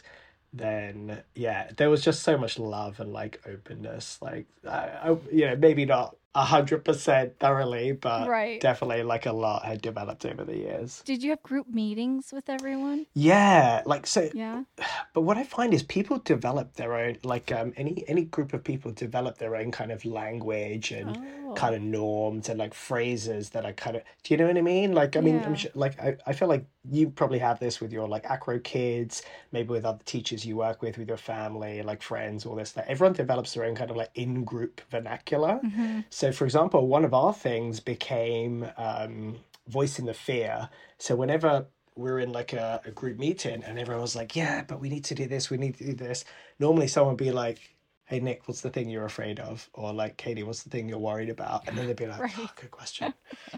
[0.57, 4.19] Then yeah, there was just so much love and like openness.
[4.23, 8.61] Like I, I you know, maybe not a hundred percent thoroughly, but Right.
[8.61, 11.03] definitely like a lot had developed over the years.
[11.05, 13.07] Did you have group meetings with everyone?
[13.15, 14.63] Yeah, like so Yeah.
[15.15, 18.63] but what I find is people develop their own like um any any group of
[18.63, 21.55] people develop their own kind of language and Oh.
[21.55, 24.63] kind of norms and like phrases that are kind of do you know what I
[24.63, 24.93] mean?
[24.93, 27.93] Like I mean I'm sure, like I, I feel like you probably have this with
[27.93, 29.23] your like acro kids,
[29.53, 32.87] maybe with other teachers you work with, with your family, like friends, all this that
[32.89, 35.61] everyone develops their own kind of like in group vernacular.
[35.63, 39.37] hmm So, for example, one of our things became um,
[39.69, 40.69] voicing the fear.
[40.99, 41.67] So, whenever
[41.97, 45.05] we're in like a, a group meeting and everyone was like, yeah, but we need
[45.05, 46.25] to do this, we need to do this,
[46.59, 47.61] normally someone would be like,
[48.07, 49.69] hey, Nick, what's the thing you're afraid of?
[49.75, 51.67] Or like, Katie, what's the thing you're worried about?
[51.69, 52.39] And then they'd be like, Right.
[52.39, 53.15] oh, good question.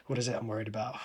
[0.06, 0.96] What is it I'm worried about?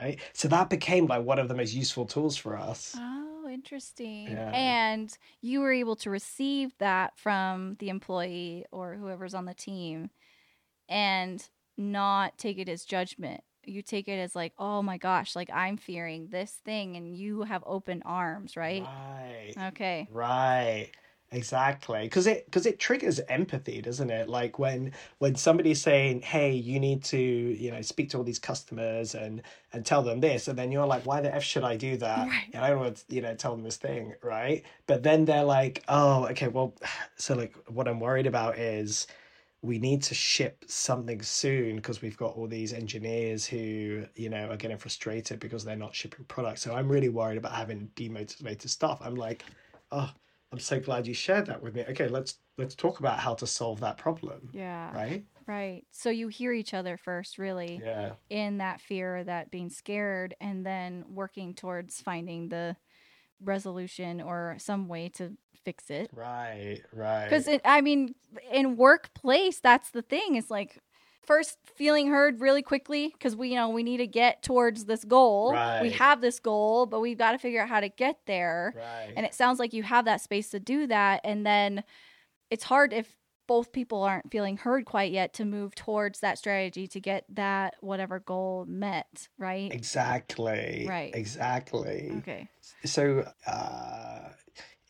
[0.00, 0.20] Right.
[0.32, 3.00] So, that became like one of the most useful tools for us.
[3.00, 4.44] Oh, interesting.
[4.48, 4.52] Yeah.
[4.52, 10.10] And you were able to receive that from the employee or whoever's on the team
[10.88, 13.42] and not take it as judgment.
[13.64, 17.42] You take it as like, oh my gosh, like I'm fearing this thing and you
[17.44, 18.90] have open arms, right?
[18.90, 19.56] Right.
[19.58, 20.08] Okay.
[20.08, 20.92] Right.
[21.34, 22.02] Exactly.
[22.02, 24.28] Because it because it triggers empathy, doesn't it?
[24.28, 28.38] Like when when somebody's saying, "Hey, you need to, you know, speak to all these
[28.38, 29.40] customers and
[29.72, 32.28] and tell them this," and then you're like, "Why the f should I do that?"
[32.28, 32.48] Right.
[32.52, 34.62] And I don't want to, you know, tell them this thing, right?
[34.86, 36.74] But then they're like, "Oh, okay, well,
[37.16, 39.06] so like what I'm worried about is."
[39.64, 44.48] we need to ship something soon because we've got all these engineers who you know
[44.50, 48.68] are getting frustrated because they're not shipping products so i'm really worried about having demotivated
[48.68, 49.44] staff i'm like
[49.92, 50.10] oh
[50.52, 53.46] i'm so glad you shared that with me okay let's let's talk about how to
[53.46, 54.94] solve that problem Yeah.
[54.94, 55.86] right Right.
[55.90, 60.64] So you hear each other first, really, yeah in that fear, that being scared, and
[60.64, 62.76] then working towards finding the
[63.40, 66.12] resolution or some way to fix it.
[66.12, 68.14] right right Because I mean,
[68.52, 70.34] in workplace, that's the thing.
[70.36, 70.78] It's like
[71.24, 75.04] first feeling heard really quickly because we, you know, we need to get towards this
[75.04, 75.56] goal.
[75.80, 78.74] We have this goal, but we've got to figure out how to get there.
[78.76, 81.20] right And it sounds like you have that space to do that.
[81.24, 81.84] And then
[82.50, 83.16] it's hard if
[83.48, 87.74] both people aren't feeling heard quite yet to move towards that strategy to get that
[87.80, 89.72] whatever goal met, right?
[89.72, 91.10] exactly Right.
[91.14, 92.48] exactly Okay.
[92.84, 94.28] so uh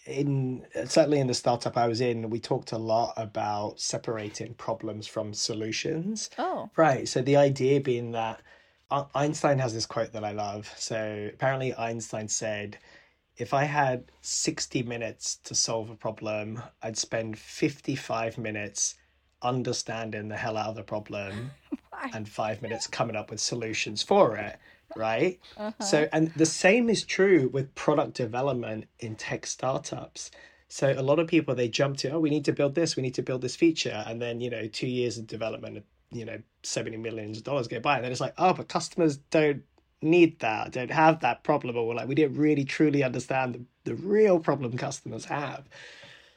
[0.06, 5.06] in certainly in the startup i was in we talked a lot about separating problems
[5.06, 6.28] from solutions.
[6.38, 8.40] Oh, right so the idea being that
[8.92, 10.72] E- einstein has this quote that i love.
[10.76, 12.78] So apparently einstein said
[13.36, 18.96] if i had 60 minutes to solve a problem i'd spend 55 minutes
[19.42, 21.50] understanding the hell out of the problem
[22.14, 24.58] and five minutes coming up with solutions for it
[24.96, 25.84] right Uh-huh.
[25.84, 30.30] so, and the same is true with product development in tech startups.
[30.68, 33.02] So, a lot of people they jump to, oh, we need to build this, we
[33.02, 36.38] need to build this feature, and then you know, two years of development, you know,
[36.62, 39.62] so many millions of dollars go by, and then it's like, oh, but customers don't
[40.00, 43.94] need that, don't have that problem, or like we didn't really truly understand the, the
[43.94, 45.68] real problem customers have.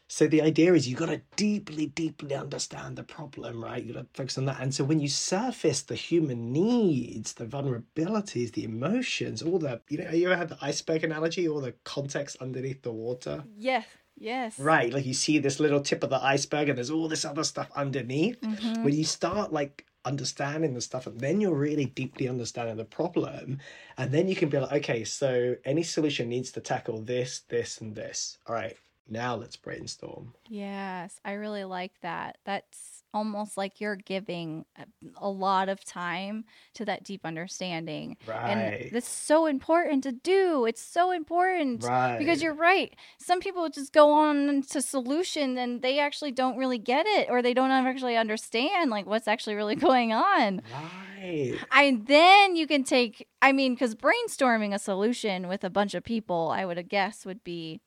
[0.07, 3.83] So the idea is you've got to deeply, deeply understand the problem, right?
[3.83, 4.61] You've got to focus on that.
[4.61, 9.97] And so when you surface the human needs, the vulnerabilities, the emotions, all the, you
[9.97, 13.43] know, you ever had the iceberg analogy, all the context underneath the water?
[13.57, 13.87] Yes.
[14.17, 14.59] Yes.
[14.59, 14.93] Right.
[14.93, 17.69] Like you see this little tip of the iceberg and there's all this other stuff
[17.75, 18.39] underneath.
[18.41, 18.83] Mhm.
[18.83, 23.59] When you start like understanding the stuff, and then you're really deeply understanding the problem.
[23.97, 27.81] And then you can be like, okay, so any solution needs to tackle this, this,
[27.81, 28.37] and this.
[28.45, 28.77] All right.
[29.07, 30.33] Now let's brainstorm.
[30.49, 32.37] Yes, I really like that.
[32.43, 34.85] That's almost like you're giving a-
[35.17, 36.43] a lot of time
[36.73, 38.17] to that deep understanding.
[38.25, 38.49] Right.
[38.49, 40.65] And that's so important to do.
[40.65, 41.83] It's so important.
[41.83, 42.17] right.
[42.17, 42.93] Because you're right.
[43.19, 47.41] Some people just go on to solution and they actually don't really get it or
[47.41, 50.61] they don't actually understand like what's actually really going on.
[50.73, 51.57] Right.
[51.71, 56.03] And then you can take, I mean, because brainstorming a solution with a bunch of
[56.03, 57.81] people, I would guess would be,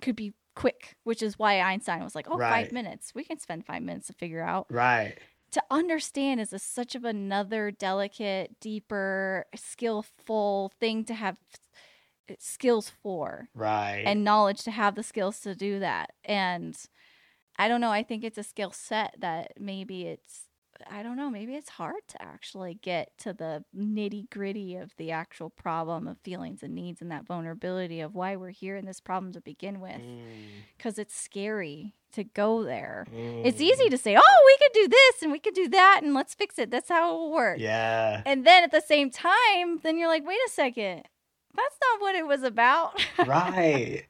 [0.00, 2.64] could be quick, which is why Einstein was like, oh, Right.
[2.64, 3.12] five minutes.
[3.14, 4.66] We can spend five minutes to figure out.
[4.70, 5.18] Right.
[5.52, 11.36] To understand is a, such of another delicate, deeper, skillful thing to have
[12.38, 14.02] skills for Right.
[14.06, 16.12] and knowledge to have the skills to do that.
[16.24, 16.76] And
[17.56, 20.43] I don't know, I think it's a skill set that maybe it's
[20.90, 25.10] I don't know, maybe it's hard to actually get to the nitty gritty of the
[25.10, 29.00] actual problem of feelings and needs and that vulnerability of why we're here in this
[29.00, 30.00] problem to begin with.
[30.00, 30.22] Mm,
[30.76, 33.06] Because it's scary to go there.
[33.12, 33.62] It's mm.
[33.62, 36.34] easy to say, oh, we could do this and we could do that and let's
[36.34, 36.70] fix it.
[36.70, 37.58] That's how it will work.
[37.58, 38.22] Yeah.
[38.24, 41.02] And then at the same time, then you're like, wait a second,
[41.54, 43.00] that's not what it was about.
[43.26, 44.06] right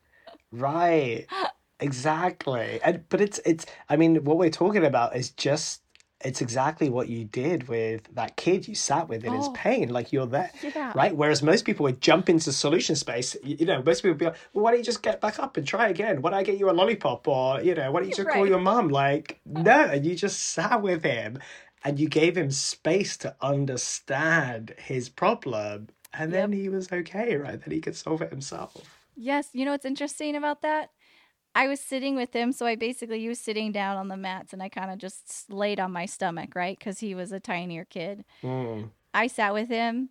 [0.52, 1.26] right
[1.80, 5.82] exactly and but it's it's i mean what we're talking about is just
[6.24, 9.52] it's exactly what you did with that kid you sat with in his Oh.
[9.52, 10.92] pain like you're there yeah.
[10.94, 11.14] right?
[11.14, 14.24] Whereas most people would jump into solution space you, you know most people would be
[14.26, 16.22] like well why don't you just get back up and try again?
[16.22, 18.46] Why don't i get you a lollipop or you know why don't you just call
[18.46, 18.88] your mom?
[18.88, 21.38] Like no and you just sat with him
[21.84, 27.60] and you gave him space to understand his problem and then he was okay right?
[27.60, 28.76] Then he could solve it himself.
[29.16, 30.90] Yes, you know what's interesting about that?
[31.54, 34.52] I was sitting with him, so I basically he was sitting down on the mats,
[34.52, 36.78] and I kind of just laid on my stomach, right?
[36.78, 38.24] Because he was a tinier kid.
[38.42, 40.10] Mm, I sat with him,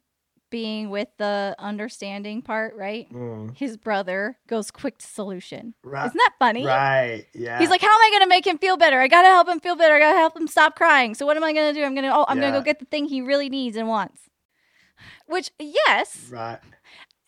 [0.50, 3.12] being with the understanding part, right?
[3.12, 3.58] mm.
[3.58, 5.74] His brother goes quick to solution.
[5.84, 6.06] Right.
[6.06, 6.66] Isn't that funny?
[6.66, 7.26] Right.
[7.34, 7.60] Yeah.
[7.60, 9.02] He's like, "How am I gonna make him feel better?
[9.02, 9.96] I gotta help him feel better.
[9.96, 11.16] I gotta help him stop crying.
[11.16, 11.84] So what am I gonna do?
[11.84, 14.30] I'm gonna oh, I'm gonna go get the thing he really needs and wants."
[15.26, 16.60] Which yes, right.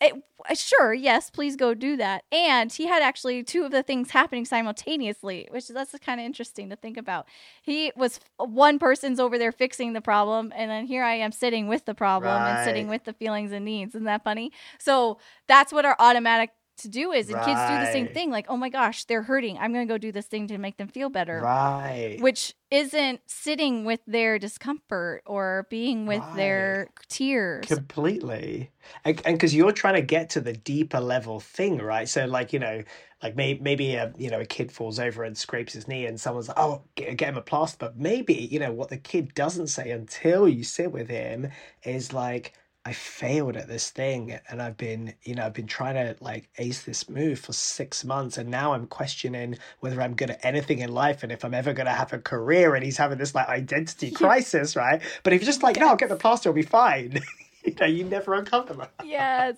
[0.00, 0.12] It,
[0.48, 2.24] uh, sure, yes, please go do that.
[2.30, 6.68] And he had actually two of the things happening simultaneously, which that's kind of interesting
[6.70, 7.26] to think about.
[7.62, 11.66] He was one person's over there fixing the problem, and then here I am sitting
[11.66, 13.94] with the problem and sitting with the feelings and needs.
[13.94, 14.52] Isn't that funny?
[14.78, 18.30] So that's what our automatic to do is, and kids do the same thing.
[18.30, 19.58] Like, oh my gosh, they're hurting.
[19.58, 21.40] I'm gonna go do this thing to make them feel better.
[21.40, 22.18] Right.
[22.20, 27.66] Which isn't sitting with their discomfort or being with their tears.
[27.66, 28.70] Completely.
[29.04, 32.08] And because you're trying to get to the deeper level thing, right?
[32.08, 32.82] So, like, you know,
[33.22, 36.20] like may, maybe a you know a kid falls over and scrapes his knee, and
[36.20, 39.34] someone's like, "Oh, get, get him a plaster." But maybe you know what the kid
[39.34, 41.50] doesn't say until you sit with him
[41.82, 42.52] is like,
[42.86, 46.48] "I failed at this thing, and I've been you know I've been trying to like
[46.58, 50.78] ace this move for six months, and now I'm questioning whether I'm good at anything
[50.78, 53.34] in life, and if I'm ever going to have a career." And he's having this
[53.34, 55.02] like identity crisis, right?
[55.24, 57.20] But if you're just like, "No, I'll get the plaster, it'll be fine."
[57.64, 58.92] you know, you never uncover that.
[59.04, 59.56] yes.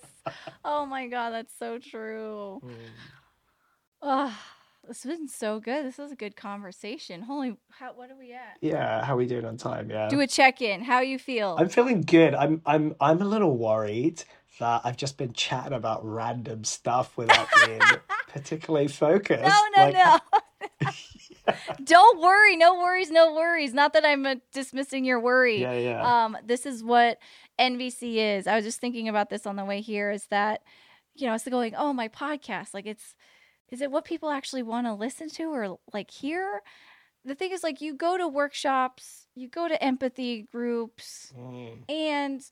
[0.65, 2.63] Oh my god, that's so true.
[4.01, 4.39] Oh,
[4.89, 5.85] this has been so good.
[5.85, 7.23] This is a good conversation.
[7.23, 8.57] Holy, how, what are we at?
[8.61, 9.91] Yeah, how are we doing on time?
[9.91, 10.09] Yeah.
[10.09, 10.83] Do a check in.
[10.83, 11.57] How you feel?
[11.59, 12.35] I'm feeling good.
[12.35, 14.25] I'm I'm I'm a little worried
[14.59, 17.81] that I've just been chatting about random stuff without being
[18.29, 19.43] particularly focused.
[19.43, 20.91] no, no, Like, no.
[21.85, 22.57] Don't worry.
[22.57, 23.11] No worries.
[23.11, 23.73] No worries.
[23.73, 25.61] Not that I'm uh, dismissing your worry.
[25.61, 26.25] Yeah, yeah.
[26.25, 27.19] Um, this is what
[27.59, 28.47] NVC is.
[28.47, 30.11] I was just thinking about this on the way here.
[30.11, 30.63] Is that
[31.19, 32.73] you know, it's going, oh, my podcast.
[32.73, 33.15] Like, it's
[33.71, 36.63] is it what people actually want to listen to or like hear?
[37.25, 42.43] The thing is, like, you go to workshops, you go to empathy groups, Mm, and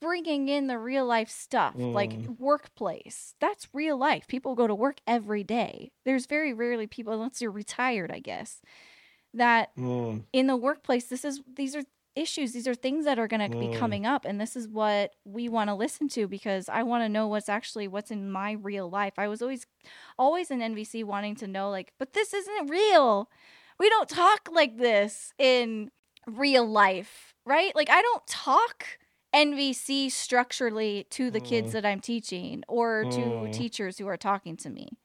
[0.00, 2.38] bringing in the real life stuff like Mm.
[2.38, 7.40] workplace that's real life people go to work every day there's very rarely people unless
[7.40, 8.60] you're retired i guess
[9.34, 11.82] that mm, in the workplace this is these are
[12.14, 12.52] issues.
[12.52, 15.48] These are things that are going to be coming up and this is what we
[15.48, 18.88] want to listen to because i want to know what's actually what's in my real
[18.90, 19.14] life.
[19.18, 19.66] I was always
[20.18, 23.30] always in nvc wanting to know like but this isn't real.
[23.78, 25.90] We don't talk like this in
[26.26, 27.74] real life right?
[27.74, 28.86] Like i don't talk
[29.34, 34.68] nvc structurally to the kids that i'm teaching or to teachers who are talking to
[34.70, 34.98] me.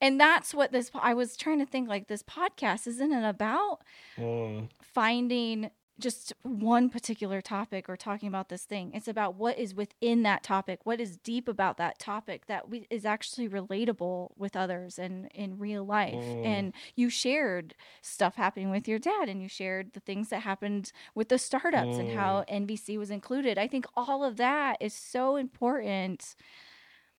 [0.00, 3.78] And that's what this I was trying to think like this podcast isn't it about
[4.18, 4.68] Mm.
[4.82, 5.70] finding
[6.02, 8.90] just one particular topic or talking about this thing.
[8.92, 12.86] It's about what is within that topic, what is deep about that topic that we,
[12.90, 16.14] is actually relatable with others and in real life.
[16.14, 16.44] Mm.
[16.44, 20.92] And you shared stuff happening with your dad, and you shared the things that happened
[21.14, 23.56] with the startups and how NVC was included.
[23.56, 26.34] I think all of that is so important.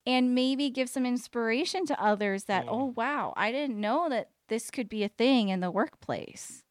[0.05, 2.73] And maybe give some inspiration to others that, Mm.
[2.73, 6.65] oh, wow, I didn't know that this could be a thing in the workplace.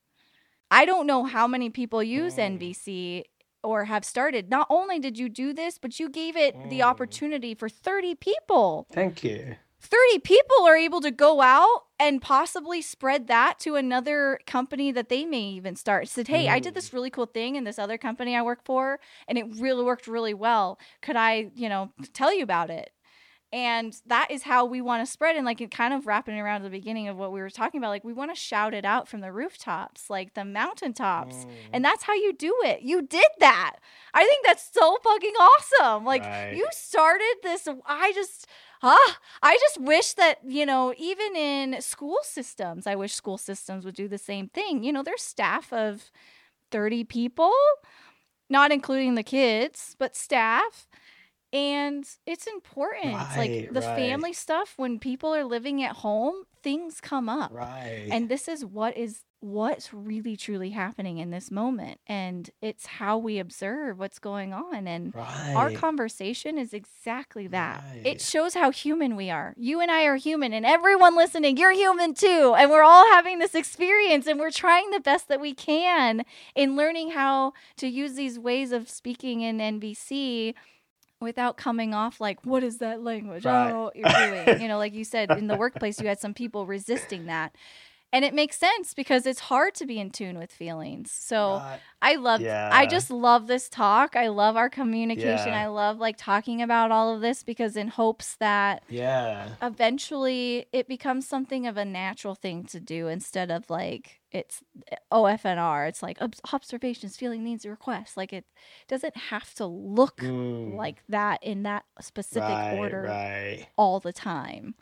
[0.72, 2.58] I don't know how many people use Mm.
[2.58, 3.26] NVC
[3.64, 4.50] or have started.
[4.50, 6.86] Not only did you do this, but you gave it the Mm.
[6.86, 8.88] opportunity for 30 people.
[8.92, 9.58] Thank you.
[9.80, 15.10] 30 people are able to go out and possibly spread that to another company that
[15.10, 16.08] they may even start.
[16.08, 16.76] Said, hey, I did Mm.
[16.76, 20.08] this really cool thing in this other company I work for, and it really worked
[20.08, 20.80] really well.
[21.02, 22.92] Could I, you know, tell you about it?
[23.54, 25.36] And that is how we want to spread.
[25.36, 27.90] And like it kind of wrapping around the beginning of what we were talking about,
[27.90, 31.36] like we want to shout it out from the rooftops, like the mountaintops.
[31.36, 31.50] Mm.
[31.74, 32.82] And that's how you do it.
[32.82, 33.76] You did that.
[34.14, 36.06] I think that's so fucking awesome.
[36.06, 36.56] Like Right.
[36.56, 37.68] you started this.
[37.86, 38.48] I just,
[38.84, 43.84] ah, I just wish that, you know, even in school systems, I wish school systems
[43.84, 44.84] would do the same thing.
[44.84, 46.10] You know, there's staff of
[46.72, 47.52] 30 people,
[48.50, 50.88] not including the kids, but staff.
[51.54, 53.14] And it's important.
[53.14, 53.96] like the right.
[53.96, 58.08] family stuff, when people are living at home, things come up Right.
[58.12, 63.18] and this is what is what's really truly happening in this moment and it's how
[63.18, 65.54] we observe what's going on and right.
[65.56, 68.06] our conversation is exactly that Right.
[68.06, 71.72] it shows how human we are you and i are human and everyone listening you're
[71.72, 75.56] human too and we're all having this experience and we're trying the best that we
[75.56, 76.24] can
[76.54, 80.54] in learning how to use these ways of speaking in nvc
[81.22, 83.64] without coming off like what is that language i Right.
[83.70, 86.20] don't know what you're doing you know like you said in the workplace you had
[86.20, 87.54] some people resisting that
[88.14, 91.80] and it makes sense because it's hard to be in tune with feelings so Right.
[92.02, 94.16] I love I just love this talk.
[94.16, 95.50] I love our communication.
[95.50, 95.62] Yeah.
[95.64, 99.50] I love like talking about all of this because in hopes that Yeah.
[99.62, 104.64] eventually it becomes something of a natural thing to do instead of like it's
[105.12, 105.88] OFNR.
[105.90, 108.16] It's like obs- observations, feeling needs, requests.
[108.18, 108.46] Like it
[108.88, 110.76] doesn't have to look Mm.
[110.76, 113.68] like that in that specific right, order Right.
[113.78, 114.74] all the time.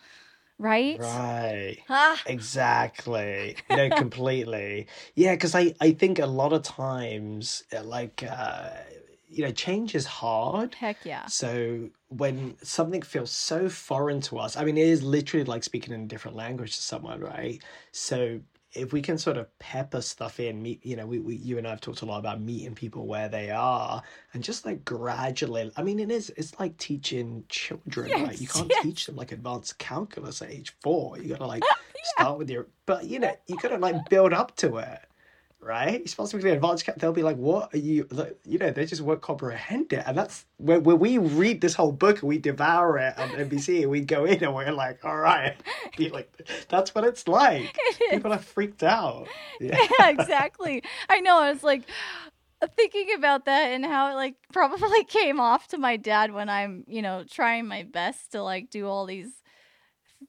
[0.60, 1.00] Right?
[1.00, 1.80] Right.
[1.90, 3.58] Ah, Exactly.
[3.70, 4.88] No, completely.
[5.16, 8.72] Yeah, because I, I think a lot of times, uh, like, uh,
[9.28, 10.76] you know, change is hard.
[10.76, 11.26] heck yeah.
[11.28, 15.94] So when something feels so foreign to us, I mean, it is literally like speaking
[15.94, 17.64] in a different language to someone, right?
[17.92, 18.42] So
[18.74, 21.66] if we can sort of pepper stuff in, meet, you know, we, we you and
[21.66, 24.02] I have talked a lot about meeting people where they are,
[24.34, 25.72] and just like gradually.
[25.76, 28.40] I mean, it is it's like teaching children, right?
[28.40, 28.84] You can't yes.
[28.84, 31.18] teach them like advanced calculus at age four.
[31.18, 31.64] You gotta like
[32.04, 35.00] start with your, but you know, you gotta like build up to it
[35.62, 36.00] right?
[36.00, 36.98] You're supposed to be advanced cap.
[36.98, 40.18] They'll be like, "What are you?" Like, you know, they just won't comprehend it, and
[40.18, 43.92] that's when when we read this whole book and we devour it on NVC, and
[43.92, 45.56] we go in and we're like, "All right,"
[45.98, 46.32] be like,
[46.70, 47.78] "That's what it's like."
[48.10, 49.28] People are freaked out.
[49.62, 50.84] Yeah, yeah, exactly.
[51.10, 51.38] I know.
[51.38, 51.84] I was like
[52.78, 56.86] thinking about that and how it like probably came off to my dad when I'm,
[56.88, 59.32] you know, trying my best to like do all these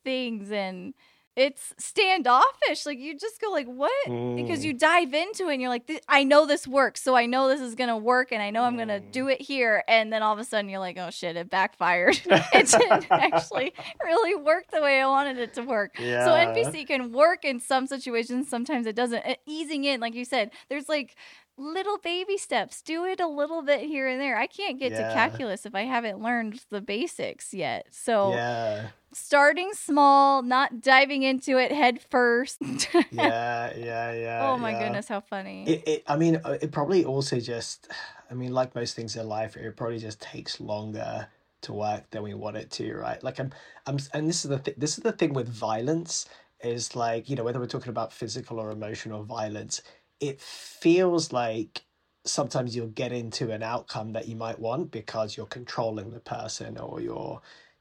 [0.05, 0.95] things and
[1.37, 2.85] it's standoffish.
[2.87, 3.91] Like you just go like, "What?"
[4.37, 4.64] Because Mm.
[4.64, 7.61] you dive into it and you're like, "I know this works, so I know this
[7.61, 9.11] is gonna work, and I know I'm gonna Mm.
[9.12, 12.20] do it here." And then all of a sudden, you're like, "Oh shit, it backfired.
[12.55, 13.72] it didn't actually
[14.03, 17.87] really work the way I wanted it to work." So NVC can work in some
[17.87, 19.24] situations, sometimes it doesn't.
[19.47, 21.16] Easing in, like you said, there's like
[21.57, 22.81] little baby steps.
[22.83, 24.37] Do it a little bit here and there.
[24.37, 25.07] I can't get Yeah.
[25.09, 27.87] to calculus if I haven't learned the basics yet.
[27.91, 32.59] So yeah, starting small, not diving into it head first.
[33.11, 34.49] yeah, yeah, yeah.
[34.49, 34.85] oh my yeah.
[34.85, 35.65] goodness, how funny.
[35.67, 37.89] It, it, I mean, uh, it probably also just,
[38.31, 41.29] I mean, like most things in life, it probably just takes longer
[41.63, 43.23] to work than we want it to, right?
[43.23, 43.53] Like I'm,
[43.87, 44.75] I'm, and this is the.
[44.77, 46.27] This is the thing with violence
[46.63, 49.83] is like you know whether we're talking about physical or emotional violence,
[50.21, 51.83] it feels like
[52.25, 56.77] sometimes you'll get into an outcome that you might want because you're controlling the person
[56.79, 57.41] or you're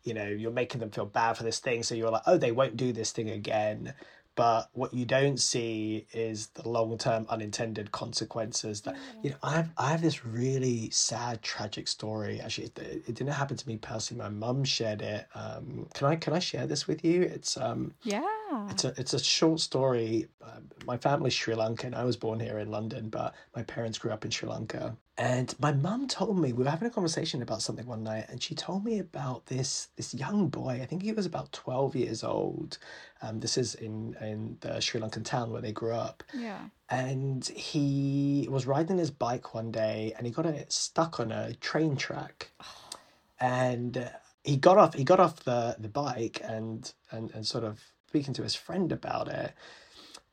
[0.10, 2.52] you know you're making them feel bad for this thing so you're like oh they
[2.52, 3.94] won't do this thing again
[4.36, 9.70] but what you don't see is the long-term unintended consequences that you know i have
[9.78, 14.24] i have this really sad tragic story actually it, it didn't happen to me personally
[14.24, 17.94] my mum shared it um can i can i share this with you it's um
[18.50, 18.68] yeah.
[18.70, 20.28] it's a it's a short story.
[20.44, 21.94] Uh, my family's Sri Lankan.
[21.94, 24.96] I was born here in London, but my parents grew up in Sri Lanka.
[25.20, 28.42] And my mum told me we were having a conversation about something one night, and
[28.42, 30.80] she told me about this this young boy.
[30.82, 32.78] I think he was about twelve years old.
[33.22, 36.24] Um, this is in in the Sri Lankan town where they grew up.
[36.34, 36.62] Yeah.
[36.90, 41.54] And he was riding his bike one day, and he got it stuck on a
[41.56, 42.52] train track.
[43.42, 44.10] And
[44.46, 44.94] he got off.
[44.94, 48.90] He got off the the bike and and and sort of speaking to his friend
[48.94, 49.54] about it,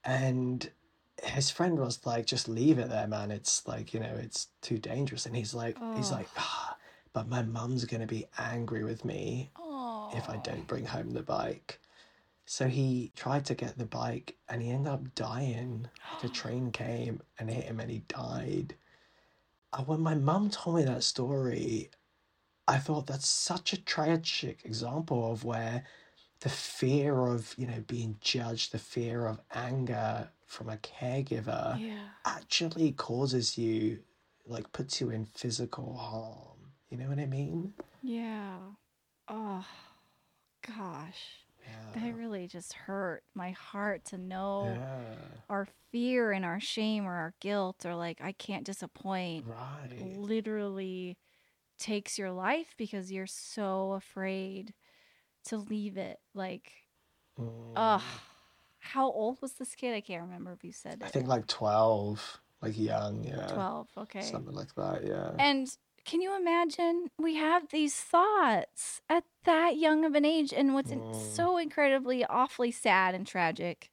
[0.04, 0.70] and
[1.22, 3.30] his friend was like, "Just leave it there, man.
[3.30, 6.14] It's like you know, it's too dangerous." And he's like, he's Oh.
[6.14, 6.76] like, ah,
[7.12, 10.08] "But my mum's gonna be angry with me Oh.
[10.10, 11.80] if I don't bring home the bike."
[12.46, 15.88] So he tried to get the bike, and he ended up dying.
[16.18, 18.76] The train came and hit him, and he died.
[19.72, 21.90] And when my mum told me that story,
[22.68, 25.84] I thought that's such a tragic example of where
[26.40, 32.08] the fear of you know being judged, the fear of anger from a caregiver Yeah.
[32.24, 34.02] actually causes you
[34.46, 36.72] like puts you in physical harm.
[36.88, 37.74] You know what I mean?
[38.02, 38.58] Yeah.
[39.28, 39.66] Oh,
[40.66, 41.46] gosh.
[41.62, 41.92] Yeah.
[41.94, 45.40] That really just hurt my heart to know Yeah.
[45.50, 50.00] our fear and our shame or our guilt or like, I can't disappoint Right.
[50.00, 51.18] literally
[51.78, 54.74] takes your life because you're so afraid
[55.46, 56.18] to leave it.
[56.34, 56.72] Like,
[57.38, 57.72] Mm.
[57.76, 58.02] ugh.
[58.92, 59.94] How old was this kid?
[59.94, 61.12] I can't remember if you said I it.
[61.12, 63.46] think like 12, like young, yeah.
[63.48, 63.88] 12.
[63.98, 64.22] Okay.
[64.22, 65.32] Something like that, yeah.
[65.38, 65.68] And
[66.04, 67.08] can you imagine?
[67.18, 70.52] We have these thoughts at that young of an age.
[70.52, 71.14] And what's Mm.
[71.14, 73.90] so incredibly, awfully sad and tragic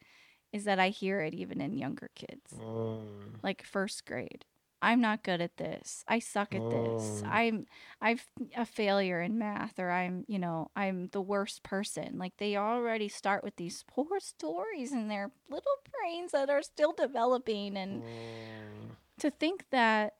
[0.51, 3.39] is that I hear it even in younger kids, Mm.
[3.41, 4.45] like first grade.
[4.83, 6.03] I'm not good at this.
[6.07, 7.23] I suck at this.
[7.25, 7.29] Mm.
[7.31, 7.65] I'm
[8.01, 8.19] I'm
[8.57, 12.17] a failure in math or I'm, you know, I'm the worst person.
[12.19, 16.93] Like they already start with these poor stories in their little brains that are still
[16.93, 18.95] developing and Mm.
[19.19, 20.15] to think that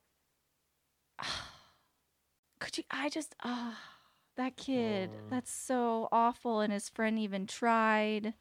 [2.60, 3.78] could you i just ah
[4.36, 5.30] that kid Mm.
[5.30, 8.34] that's so awful and his friend even tried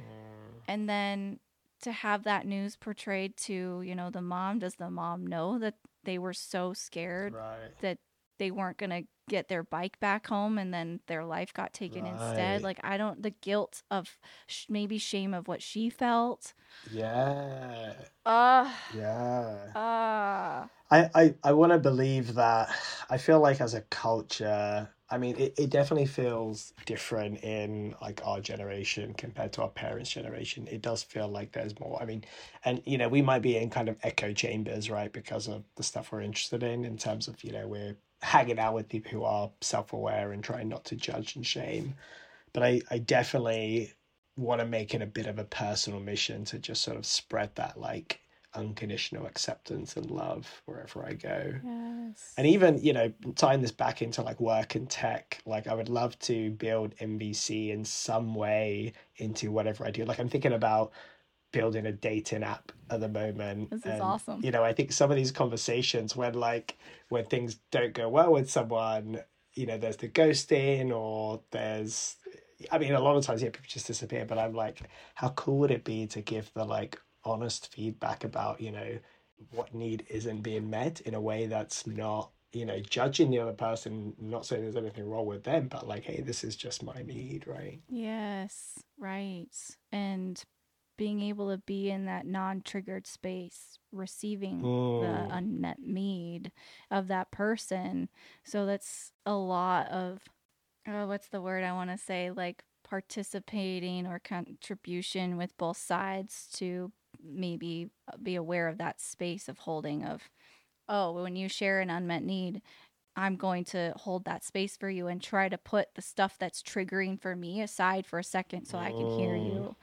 [0.00, 0.62] Mm.
[0.68, 1.40] and then
[1.82, 4.58] to have that news portrayed to you know the mom?
[4.58, 5.74] Does the mom know that
[6.04, 7.70] they were so scared Right.
[7.80, 7.98] that
[8.38, 12.06] they weren't going to get their bike back home and then their life got taken
[12.06, 12.62] instead?
[12.62, 16.54] Like i don't the guilt of sh- maybe shame of what she felt.
[16.90, 17.92] Yeah.
[18.26, 19.56] uh Yeah.
[19.74, 22.68] uh I, I, I want to believe that.
[23.08, 28.20] I feel like as a culture, I mean, it, it definitely feels different in like
[28.24, 30.68] our generation compared to our parents' generation.
[30.70, 32.00] It does feel like there's more.
[32.00, 32.24] I mean,
[32.64, 35.12] and you know, we might be in kind of echo chambers, right?
[35.12, 38.74] Because of the stuff we're interested in, in terms of, you know, we're hanging out
[38.74, 41.94] with people who are self aware and trying not to judge and shame.
[42.52, 43.94] But I, I definitely
[44.36, 47.54] want to make it a bit of a personal mission to just sort of spread
[47.56, 48.20] that like
[48.54, 51.54] unconditional acceptance and love wherever I go.
[51.64, 55.74] yes And even, you know, tying this back into like work and tech, like I
[55.74, 60.04] would love to build NVC in some way into whatever I do.
[60.04, 60.92] Like I'm thinking about
[61.52, 63.70] building a dating app at the moment.
[63.70, 64.40] This is and, awesome.
[64.44, 66.78] You know, I think some of these conversations when like
[67.08, 69.20] when things don't go well with someone,
[69.54, 72.16] you know, there's the ghosting or there's
[72.70, 74.82] I mean a lot of times yeah, people just disappear, but I'm like,
[75.14, 78.98] how cool would it be to give the like honest feedback about, you know,
[79.52, 83.52] what need isn't being met in a way that's not you know judging the other
[83.54, 87.02] person not saying there's anything wrong with them but like hey this is just my
[87.02, 89.48] need right Yes, right.
[89.92, 90.42] And
[90.96, 95.26] being able to be in that non triggered space, receiving the Mm.
[95.30, 96.52] unmet need
[96.90, 98.08] of that person.
[98.44, 100.22] So that's a lot of,
[100.86, 102.30] oh, what's the word I want to say?
[102.30, 106.92] Like participating or contribution with both sides to
[107.24, 110.22] maybe uh, be aware of that space of holding of,
[110.88, 112.62] oh, when you share an unmet need,
[113.16, 116.62] I'm going to hold that space for you and try to put the stuff that's
[116.62, 119.76] triggering for me aside for a second so I can hear you.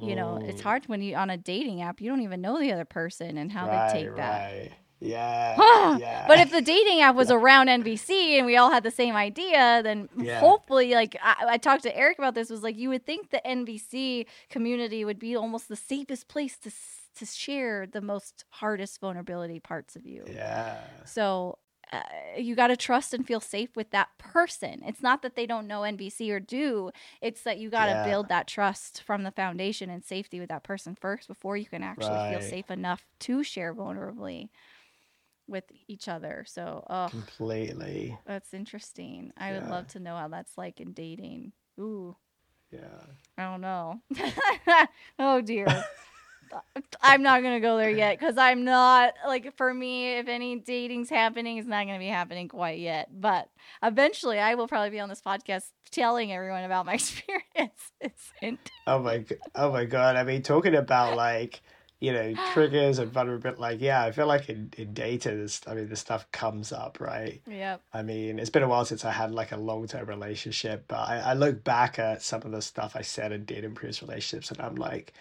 [0.00, 2.72] You know, it's hard when you on a dating app, you don't even know the
[2.72, 4.52] other person and how right, they take that.
[4.52, 4.72] right.
[5.00, 8.90] Yeah yeah But if the dating app was around NVC and we all had the
[8.90, 10.40] same idea, then Yeah.
[10.40, 13.44] hopefully, like I, I talked to Eric about this, was like you would think the
[13.46, 16.70] NVC community would be almost the safest place to
[17.16, 20.24] to share the most hardest vulnerability parts of you.
[20.36, 21.58] yeah So
[21.92, 22.00] uh,
[22.38, 24.82] you got to trust and feel safe with that person.
[24.86, 26.90] It's not that they don't know NVC or do.
[27.20, 28.02] It's that you got to Yeah.
[28.02, 31.82] build that trust from the foundation and safety with that person first before you can
[31.82, 34.48] actually feel safe enough to share vulnerably
[35.50, 36.44] with each other.
[36.46, 39.32] So, oh, completely that's interesting.
[39.36, 41.52] I would love to know how that's like in dating.
[41.78, 42.16] Ooh,
[42.70, 43.02] yeah
[43.36, 44.00] I don't know.
[45.18, 45.66] oh dear.
[47.02, 50.14] I'm not gonna go there yet because I'm not like for me.
[50.18, 53.08] If any dating's happening, it's not gonna be happening quite yet.
[53.12, 53.48] But
[53.82, 58.32] eventually, I will probably be on this podcast telling everyone about my experiences.
[58.86, 59.24] Oh my,
[59.54, 60.16] oh my god!
[60.16, 61.60] I mean, talking about like
[62.00, 63.60] you know triggers and vulnerability.
[63.60, 66.98] Like, yeah, I feel like in in data, this I mean, this stuff comes up,
[67.00, 67.40] right?
[67.46, 70.84] yeah I mean, it's been a while since I had like a long term relationship,
[70.88, 73.74] but I, I look back at some of the stuff I said and did in
[73.74, 75.12] previous relationships, and I'm like,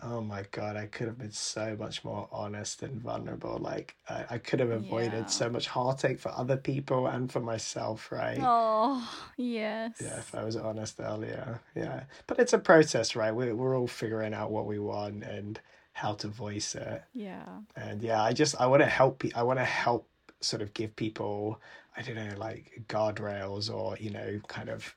[0.00, 3.58] oh my God, I could have been so much more honest and vulnerable.
[3.58, 5.26] Like, I, I could have avoided Yeah.
[5.26, 8.38] so much heartache for other people and for myself, right?
[8.40, 9.02] oh
[9.36, 11.60] yes, Yeah, if I was honest earlier.
[11.74, 12.04] Yeah.
[12.28, 13.34] But it's a process, right?
[13.34, 15.58] We're, we're all figuring out what we want and
[15.98, 17.44] how to voice it yeah,
[17.76, 20.06] and yeah i just i want to help pe- i want to help
[20.40, 21.60] sort of give people
[21.96, 24.94] i don't know like guardrails or you know kind of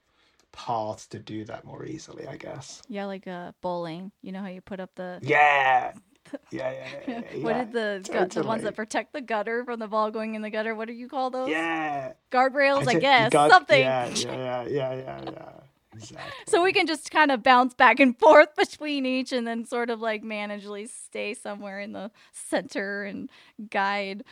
[0.52, 3.06] paths to do that more easily i guess yeah.
[3.06, 4.12] Like uh, bowling.
[4.22, 5.94] You know how you put up the yeah
[6.52, 9.80] yeah yeah yeah, yeah, what did the gu- the ones that protect the gutter from
[9.80, 10.76] the ball going in the gutter?
[10.76, 11.50] What do you call those?
[11.50, 13.32] yeah Guardrails, I, ju- guess.
[13.32, 13.80] Something.
[13.80, 15.50] yeah yeah yeah yeah yeah
[15.94, 19.66] exactly So we can just kind of bounce back and forth between each and then
[19.66, 23.30] sort of like managely stay somewhere in the center and
[23.70, 24.24] guide.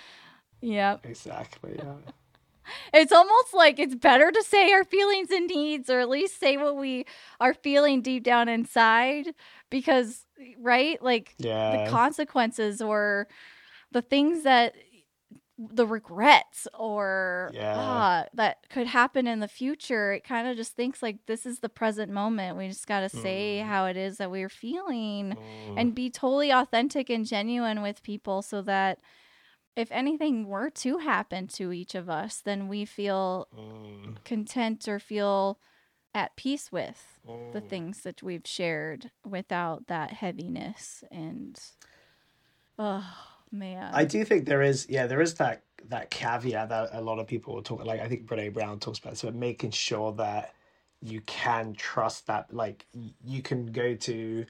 [0.61, 0.97] Yeah.
[1.03, 1.95] exactly yeah
[2.93, 6.57] It's almost like it's better to say our feelings and needs or at least say
[6.57, 7.05] what we
[7.39, 9.33] are feeling deep down inside
[9.69, 10.25] because
[10.59, 11.01] right?
[11.01, 13.27] Like yeah the consequences or
[13.91, 14.75] the things that
[15.61, 17.75] the regrets or Yeah.
[17.77, 21.59] ah, that could happen in the future it kind of just thinks like this is
[21.59, 23.67] the present moment we just got to say Mm.
[23.67, 28.41] how it is that we're feeling Mm, and be totally authentic and genuine with people
[28.41, 28.99] so that
[29.75, 34.97] if anything were to happen to each of us then we feel mm, content or
[34.99, 35.59] feel
[36.15, 37.19] at peace with
[37.51, 37.69] the mm.
[37.69, 41.59] things that we've shared without that heaviness and
[42.77, 43.03] oh
[43.51, 47.19] man I do think there is, yeah, there is that that caveat that a lot
[47.19, 50.53] of people will talk like I think Brene Brown talks about, so making sure that
[51.01, 52.85] you can trust that, like
[53.25, 54.45] you can go to,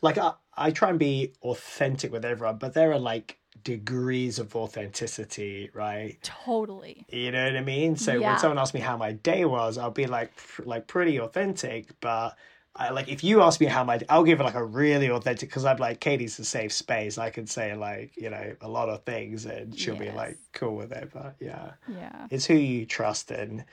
[0.00, 4.56] like I, I try and be authentic with everyone, but there are like degrees of
[4.56, 6.18] authenticity, right?
[6.22, 7.96] totally You know what I mean?
[7.96, 8.30] So Yeah.
[8.30, 12.00] when someone asks me how my day was, I'll be like, pr- like pretty authentic,
[12.00, 12.36] but.
[12.74, 15.48] I, like if you ask me how my I'll give it like a really authentic
[15.50, 17.18] because I'm like Katie's a safe space.
[17.18, 20.76] I can say like you know a lot of things and she'll be like cool
[20.76, 21.10] with it.
[21.12, 23.64] But yeah, yeah it's who you trust and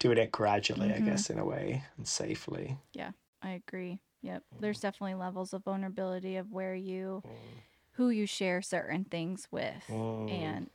[0.00, 0.96] doing it gradually, Mhm.
[0.96, 2.76] I guess, in a way and safely.
[2.92, 7.22] Yeah, I agree yep there's definitely levels of vulnerability of where you
[7.92, 10.30] who you share certain things with Mm.
[10.32, 10.70] and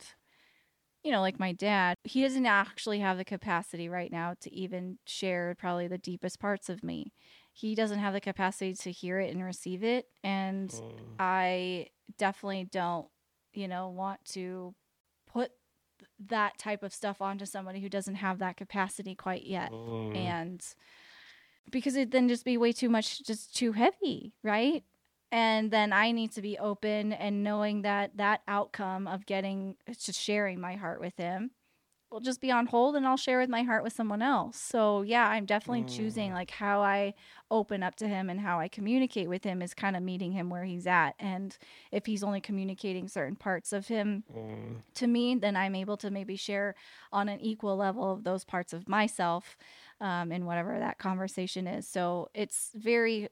[1.02, 4.98] you know like my dad he doesn't actually have the capacity right now to even
[5.04, 7.12] share probably the deepest parts of me
[7.56, 10.92] he doesn't have the capacity to hear it and receive it and Mm.
[11.20, 11.86] I
[12.18, 13.06] definitely don't,
[13.52, 14.74] you know, want to
[15.26, 15.52] put
[16.26, 19.70] that type of stuff onto somebody who doesn't have that capacity quite yet.
[19.70, 20.16] Mm.
[20.16, 20.74] And
[21.70, 24.82] because it then just be way too much, just too heavy, right?
[25.30, 30.20] And then I need to be open and knowing that that outcome of getting just
[30.20, 31.52] sharing my heart with him
[32.14, 34.56] will just be on hold and I'll share with my heart with someone else.
[34.58, 36.34] So, yeah, I'm definitely choosing Mm.
[36.34, 37.14] like how I
[37.50, 40.50] open up to him and how I communicate with him is kind of meeting him
[40.50, 41.14] where he's at.
[41.18, 41.56] And
[41.92, 44.82] if he's only communicating certain parts of him Mm.
[44.94, 46.76] to me, then I'm able to maybe share
[47.12, 49.56] on an equal level of those parts of myself
[50.00, 51.88] um, in whatever that conversation is.
[51.88, 53.28] So it's very,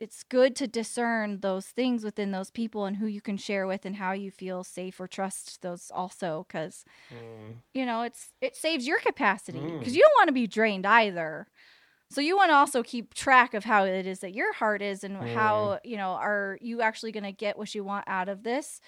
[0.00, 3.84] it's good to discern those things within those people and who you can share with
[3.84, 7.62] and how you feel safe or trust those also because Mm.
[7.74, 9.96] you know it's it saves your capacity because Mm.
[9.96, 11.46] you don't want to be drained either
[12.10, 15.04] so you want to also keep track of how it is that your heart is
[15.04, 18.42] and how you know are you actually going to get what you want out of
[18.42, 18.80] this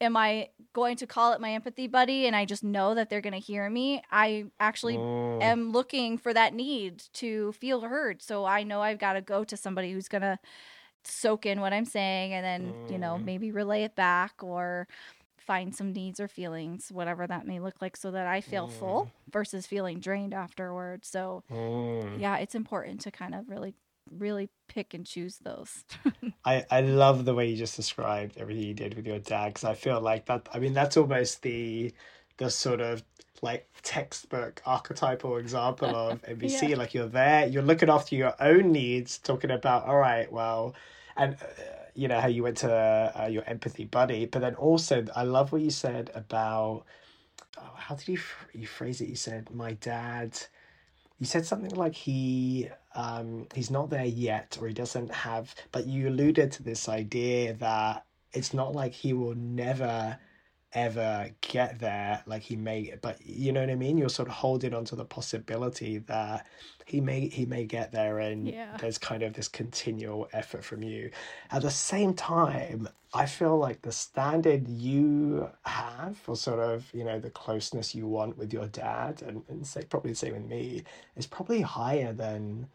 [0.00, 3.20] am i going to call it my empathy buddy and i just know that they're
[3.20, 5.42] going to hear me i actually Mm.
[5.42, 9.44] am looking for that need to feel heard so i know i've got to go
[9.44, 10.38] to somebody who's going to
[11.04, 13.24] soak in what i'm saying and then you know Mm.
[13.24, 14.86] maybe relay it back or
[15.38, 19.08] find some needs or feelings whatever that may look like so that i feel full
[19.32, 22.20] versus feeling drained afterwards so Mm.
[22.20, 23.74] yeah it's important to kind of really
[24.16, 25.84] really pick and choose those.
[26.44, 29.64] I, I love the way you just described everything you did with your dad because
[29.64, 31.92] I feel like that I mean that's almost the
[32.38, 33.02] the sort of
[33.42, 39.18] like textbook archetypal example of NVC like you're there you're looking after your own needs
[39.18, 40.74] talking about all right well
[41.16, 41.46] and uh,
[41.94, 45.52] you know how you went to uh, your empathy buddy but then also I love
[45.52, 46.84] what you said about
[47.58, 48.18] oh, how did you
[48.52, 49.08] you phrase it?
[49.08, 50.38] You said my dad
[51.18, 55.86] you said something like he um he's not there yet or he doesn't have but
[55.86, 60.18] you alluded to this idea that it's not like he will never
[60.74, 64.34] ever get there like he may but you know what i mean you're sort of
[64.34, 66.46] holding on to the possibility that
[66.84, 68.76] he may he may get there and Yeah.
[68.78, 71.10] there's kind of this continual effort from you
[71.50, 77.04] at the same time i feel like the standard you have for sort of you
[77.04, 80.44] know the closeness you want with your dad and, and say probably the same with
[80.46, 80.82] me
[81.16, 82.66] is probably higher than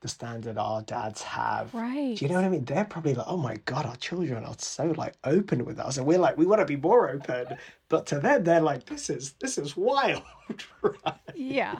[0.00, 2.16] the standard our dads have Right.
[2.16, 2.64] do you know what I mean?
[2.64, 5.98] They're probably like, oh my God, our children are so like open with us.
[5.98, 7.56] And we're like, we want to be more open.
[7.88, 10.22] But to them, they're like, this is this is wild.
[10.82, 11.14] right?
[11.34, 11.78] Yeah.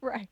[0.00, 0.28] Right.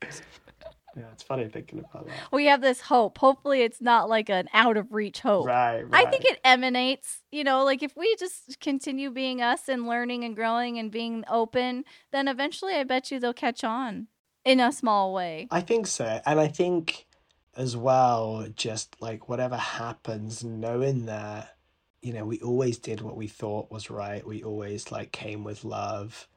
[0.95, 2.15] Yeah, it's funny thinking about that.
[2.33, 3.17] We have this hope.
[3.17, 5.47] Hopefully, it's not like an out of reach hope.
[5.47, 9.87] Right, I think it emanates, you know, like if we just continue being us and
[9.87, 14.07] learning and growing and being open, then eventually I bet you they'll catch on
[14.43, 15.47] in a small way.
[15.49, 16.19] I think so.
[16.25, 17.07] And I think
[17.55, 21.55] as well, just like whatever happens, knowing that,
[22.01, 24.25] you know, we always did what we thought was right.
[24.25, 26.27] We always like came with love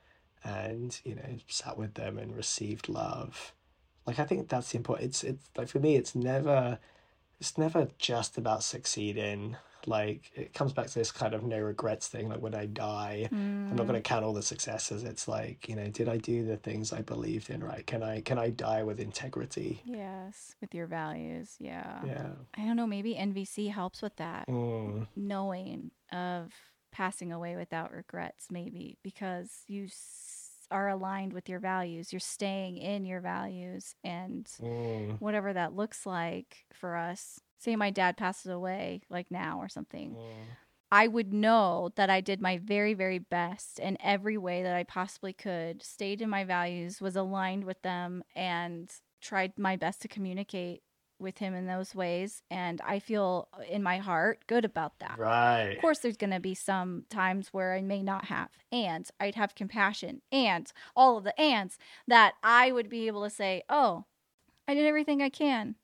[0.42, 3.52] and, you know, sat with them and received love.
[4.06, 6.78] Like I think that's important it's it's like for me it's never
[7.40, 9.56] it's never just about succeeding.
[9.86, 13.28] Like it comes back to this kind of no regrets thing, like when I die,
[13.70, 15.04] I'm not Mm, going to count all the successes.
[15.04, 17.86] It's like, you know, did I do the things I believed in right?
[17.86, 19.82] Can I can I die with integrity?
[19.84, 21.56] yes, with your values.
[21.58, 22.00] Yeah.
[22.06, 22.30] Yeah.
[22.56, 22.86] I don't know.
[22.86, 24.48] Maybe NVC helps with that.
[24.48, 26.52] Mm, knowing of
[26.92, 30.43] passing away without regrets maybe because you s-
[30.74, 36.04] are aligned with your values you're staying in your values and mm, whatever that looks
[36.04, 40.44] like for us say my dad passes away like now or something mm.
[40.92, 44.84] I would know that I did my very, very best in every way that I
[44.84, 48.88] possibly could, stayed in my values, was aligned with them, and
[49.20, 50.83] tried my best to communicate
[51.18, 52.42] with him in those ways.
[52.50, 55.18] And I feel uh, in my heart good about that.
[55.18, 55.74] Right.
[55.74, 59.34] Of course, there's going to be some times where I may not have, and I'd
[59.34, 64.04] have compassion, and all of the ands that I would be able to say, oh,
[64.66, 65.76] I did everything I can.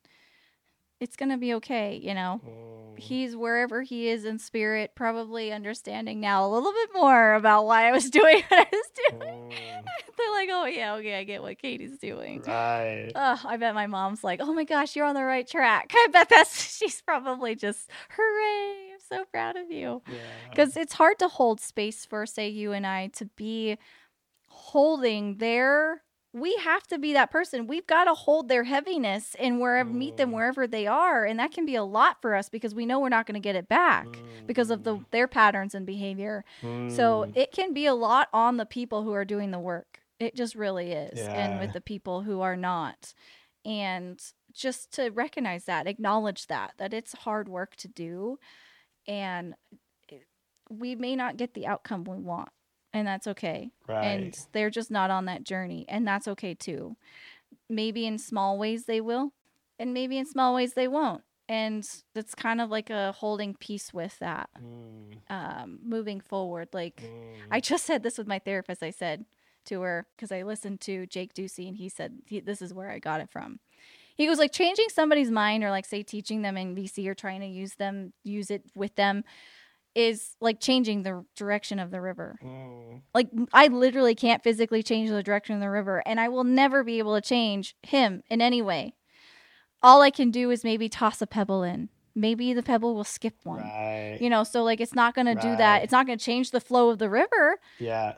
[1.00, 2.40] It's going to be okay, you know?
[2.46, 7.64] Mm, he's wherever he is in spirit, probably understanding now a little bit more about
[7.64, 9.50] why I was doing what I was doing.
[9.50, 9.50] mm,
[10.18, 12.42] They're like, oh, yeah, okay, I get what Katie's doing.
[12.46, 13.10] right.
[13.14, 15.90] Ugh, I bet my mom's like, oh my gosh, you're on the right track.
[15.94, 20.02] I bet that's, she's probably just, hooray, I'm so proud of you.
[20.06, 20.18] Yeah.
[20.50, 23.78] Because it's hard to hold space for, say, you and I to be
[24.48, 26.02] holding their.
[26.32, 27.66] We have to be that person.
[27.66, 30.34] We've got to hold their heaviness and wherever meet them Mm.
[30.34, 33.08] wherever they are, and that can be a lot for us because we know we're
[33.08, 36.44] not going to get it back because of the their patterns and behavior.
[36.86, 40.00] So Mm, it can be a lot on the people who are doing the work.
[40.20, 43.12] It just really is, and with the people who are not,
[43.64, 44.20] and
[44.52, 48.38] just to recognize that, acknowledge that that it's hard work to do,
[49.08, 49.54] and
[50.68, 52.50] we may not get the outcome we want,
[52.92, 53.70] and that's okay.
[53.88, 54.04] Right.
[54.04, 56.96] and they're just not on that journey and that's okay too.
[57.68, 59.32] Maybe in small ways they will
[59.78, 63.92] and maybe in small ways they won't and it's kind of like a holding peace
[63.92, 66.68] with that Mm, um, moving forward.
[66.72, 69.24] Like mm, i just said this with my therapist i said
[69.66, 72.90] to her because i listened to jake ducey and he said he, this is where
[72.90, 73.58] i got it from.
[74.16, 77.46] He goes like changing somebody's mind or like say teaching them NVC or trying to
[77.46, 79.24] use them use it with them
[79.94, 85.10] is like changing the direction of the river mm, like I literally can't physically change
[85.10, 88.40] the direction of the river and I will never be able to change him in
[88.40, 88.94] any way.
[89.82, 91.88] All I can do is maybe toss a pebble in.
[92.14, 93.62] Maybe the pebble will skip one.
[93.62, 94.18] right.
[94.20, 95.82] You know, so like it's not going to do that.
[95.82, 97.58] It's not going to change the flow of the river.
[97.78, 98.14] Yeah.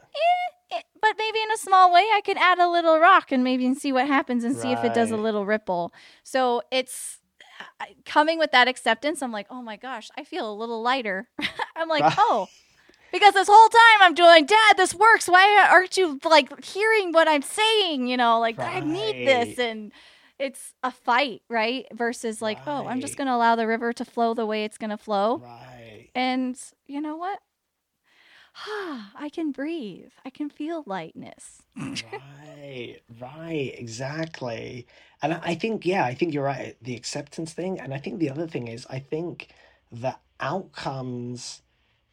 [0.70, 3.72] It, but maybe in a small way I could add a little rock and maybe
[3.74, 5.92] see what happens and see if it does a little ripple.
[6.22, 7.21] So it's
[8.04, 9.22] coming with that acceptance.
[9.22, 11.28] I'm like, "Oh my gosh, I feel a little lighter."
[11.76, 12.48] I'm like, "Oh,
[13.12, 15.28] because this whole time I'm doing, Dad, this works.
[15.28, 18.08] Why aren't you like hearing what I'm saying?
[18.08, 19.58] You know, like I need this.
[19.58, 19.92] And
[20.38, 21.86] it's a fight, right?
[21.92, 24.78] Versus like, oh, I'm just going to allow the river to flow the way it's
[24.78, 25.38] going to flow.
[25.38, 26.08] Right.
[26.14, 27.38] And you know what?
[28.66, 30.10] I can breathe.
[30.24, 31.62] I can feel lightness.
[31.76, 34.86] Right, right, exactly.
[35.22, 37.80] And I think, yeah, I think you're right, the acceptance thing.
[37.80, 39.48] And I think the other thing is, I think
[39.90, 41.62] the outcomes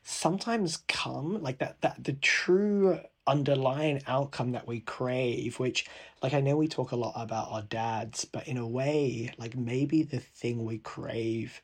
[0.04, 5.86] sometimes come like that, that the true underlying outcome that we crave, which,
[6.24, 9.56] like, I know we talk a lot about our dads, but in a way, like,
[9.56, 11.62] maybe the thing we crave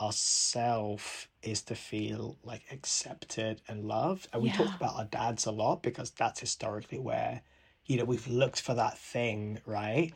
[0.00, 4.28] ourself is to feel like accepted and loved.
[4.32, 4.52] And we Yeah.
[4.52, 7.42] talk about our dads a lot because that's historically where,
[7.86, 10.12] you know, we've looked for that thing, right?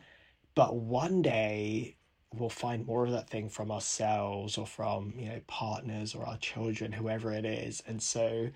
[0.55, 1.97] But one day
[2.33, 6.37] we'll find more of that thing from ourselves or from you know partners or our
[6.37, 8.51] children whoever it is and so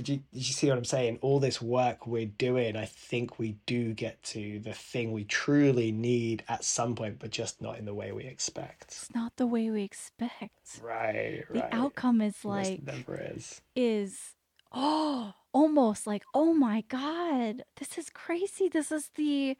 [0.00, 1.18] do you, do you see what i'm saying?
[1.22, 5.92] All this work we're doing i think we do get to the thing we truly
[5.92, 8.84] need at some point but just not in the way we expect.
[8.84, 10.80] It's not the way we expect.
[10.82, 11.70] right right.
[11.70, 13.60] The outcome is like never is.
[13.74, 14.34] is
[14.72, 18.68] oh almost like oh my god this is crazy.
[18.68, 19.56] This is the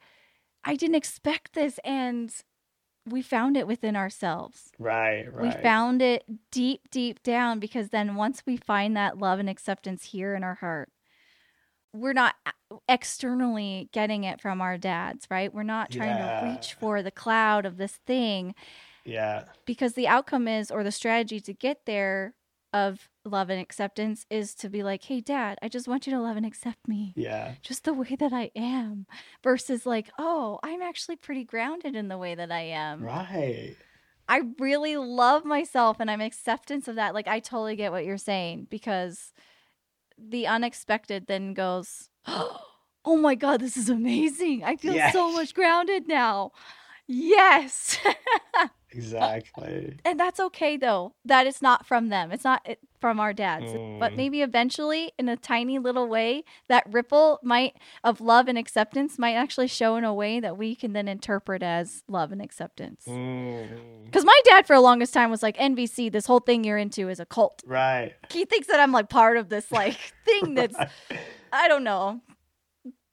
[0.63, 1.79] i didn't expect this.
[1.83, 2.33] And
[3.09, 4.71] we found it within ourselves.
[4.77, 5.55] Right right.
[5.55, 10.05] we found it deep deep down because then once we find that love and acceptance
[10.05, 10.89] here in our heart
[11.93, 12.35] we're not
[12.87, 15.53] externally getting it from our dads right?
[15.53, 16.39] We're not trying Yeah.
[16.41, 18.55] to reach for the cloud of this thing
[19.03, 19.45] yeah.
[19.65, 22.33] because the outcome is or the strategy to get there
[22.73, 26.19] of love and acceptance is to be like hey dad i just want you to
[26.19, 27.13] love and accept me.
[27.15, 27.53] Yeah.
[27.61, 29.05] Just the way that i am
[29.43, 33.03] versus like oh i'm actually pretty grounded in the way that i am.
[33.03, 33.75] Right.
[34.27, 37.13] I really love myself and i'm acceptance of that.
[37.13, 39.33] Like i totally get what you're saying because
[40.17, 44.63] the unexpected then goes oh my god this is amazing.
[44.63, 46.51] I feel so much grounded now.
[47.07, 47.97] Yes
[48.91, 49.97] exactly.
[50.05, 52.31] And that's okay though that it's not from them.
[52.31, 53.71] It's not it- from our dads.
[53.99, 54.15] But Mm.
[54.15, 59.33] maybe eventually in a tiny little way that ripple might of love and acceptance might
[59.33, 63.05] actually show in a way that we can then interpret as love and acceptance.
[63.07, 64.03] Mm.
[64.05, 67.09] because my dad for the longest time was like nvc this whole thing you're into
[67.09, 67.63] is a cult.
[67.65, 68.13] Right.
[68.29, 70.75] He thinks that i'm like part of this like thing that's
[71.51, 72.21] i don't know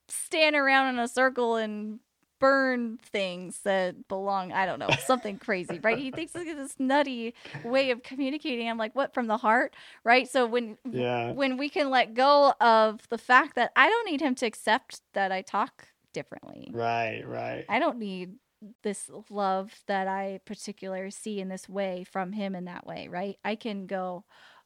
[0.09, 2.01] stand around in a circle and
[2.39, 5.99] burn things that belong i don't know something crazy right?
[5.99, 7.35] He thinks it's this nutty
[7.65, 8.69] way of communicating.
[8.69, 9.75] I'm like what from the heart?
[10.05, 10.29] Right?
[10.29, 11.33] So when yeah.
[11.33, 15.01] when we can let go of the fact that i don't need him to accept
[15.15, 16.71] that i talk differently.
[16.73, 17.65] Right right.
[17.69, 18.35] I don't need
[18.83, 23.37] this love that i particularly see in this way from him in that way right?
[23.45, 24.25] I can go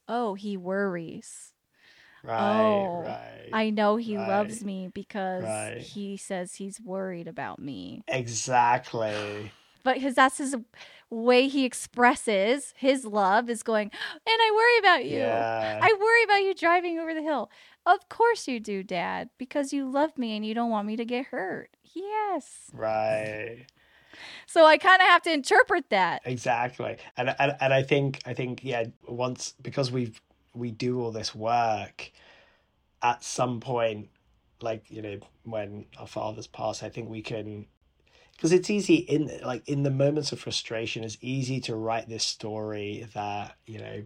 [0.09, 1.52] oh he worries
[2.23, 4.29] right oh, right I know he Right.
[4.29, 5.79] loves me because Right.
[5.79, 8.03] he says he's worried about me.
[8.09, 9.53] exactly
[9.85, 10.55] But his that's his
[11.11, 15.19] way he expresses his love is going, and I worry about you.
[15.19, 17.51] yeah I worry about you driving over the hill.
[17.85, 21.05] Of course you do, Dad, because you love me and you don't want me to
[21.05, 21.71] get hurt.
[21.95, 22.71] Yes.
[22.73, 23.67] right
[24.47, 26.23] So I kind of have to interpret that.
[26.25, 30.21] exactly and, and and i think i think yeah once because we've
[30.55, 32.11] we do all this work
[33.03, 34.09] at some point
[34.61, 37.67] like you know when our fathers pass i think we can
[38.37, 42.25] because it's easy in like in the moments of frustration it's easy to write this
[42.25, 44.03] story that you know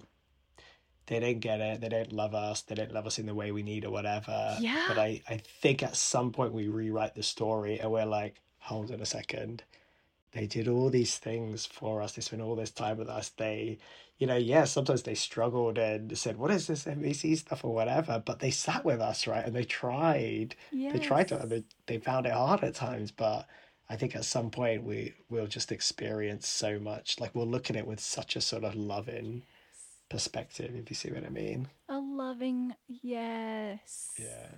[1.07, 3.53] they don't get it they don't love us they don't love us in the way
[3.53, 4.85] we need or whatever Yeah.
[4.89, 8.91] but i i think at some point we rewrite the story and we're like hold
[8.91, 9.63] on a second
[10.37, 13.79] they did all these things for us they spent all this time with us they
[14.19, 18.23] you know yeah sometimes they struggled and said what is this NVC stuff or whatever
[18.25, 20.93] but they sat with us right and they tried Yes.
[20.93, 23.47] they tried to they, they found it hard at times but
[23.89, 27.77] i think at some point we will just experience so much like we'll look at
[27.77, 29.43] it with such a sort of loving
[30.09, 34.13] perspective if you see what i mean A loving yes.
[34.19, 34.49] yeah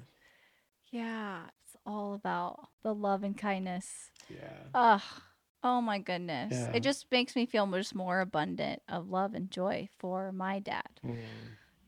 [0.91, 1.41] Yeah.
[1.65, 4.11] It's all about the love and kindness.
[4.31, 5.03] yeah Ugh.
[5.63, 6.53] Oh my goodness.
[6.55, 6.71] Yeah.
[6.75, 11.01] It just makes me feel just more abundant of love and joy for my dad
[11.05, 11.17] Mm,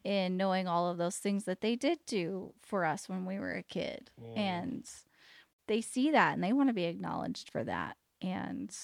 [0.04, 3.52] in knowing all of those things that they did do for us when we were
[3.54, 4.10] a kid.
[4.20, 4.38] Mm.
[4.38, 4.90] And
[5.68, 7.96] they see that and they want to be acknowledged for that.
[8.22, 8.74] And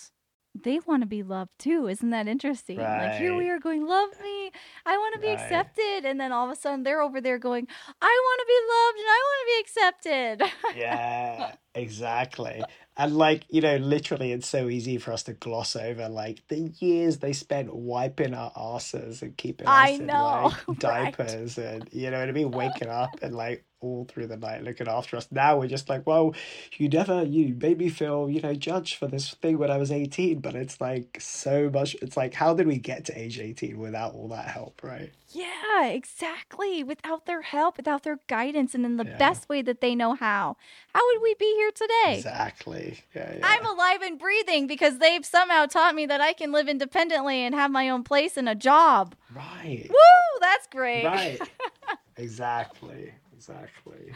[0.55, 1.87] they want to be loved too.
[1.89, 2.97] Isn't that interesting?
[2.97, 4.51] Like here we are going, love me.
[4.87, 5.41] I want to be Right.
[5.41, 6.05] accepted.
[6.09, 7.66] And then all of a sudden they're over there going,
[8.01, 10.76] I want to be loved and I want to be accepted.
[10.76, 16.09] yeah exactly and like you know literally it's so easy for us to gloss over
[16.09, 20.68] like the years they spent wiping our asses and keeping us I in know, like
[20.68, 20.78] right.
[20.78, 24.62] diapers and you know what i mean waking up and like all through the night
[24.64, 26.35] looking after us now we're just like well
[26.79, 29.93] you never you made me feel you know judged for this thing when i was
[29.93, 33.78] 18 but it's like so much it's like how did we get to age 18
[33.78, 36.82] without all that help right Yeah, exactly.
[36.82, 39.19] Without their help, without their guidance, and in the Yeah.
[39.19, 40.57] best way that they know how,
[40.94, 42.16] how would we be here today?
[42.19, 43.40] exactly yeah, yeah.
[43.44, 47.55] I'm alive and breathing because they've somehow taught me that I can live independently and
[47.55, 49.15] have my own place and a job.
[49.35, 51.05] right Woo, that's great.
[51.05, 51.40] right
[52.16, 54.13] exactly exactly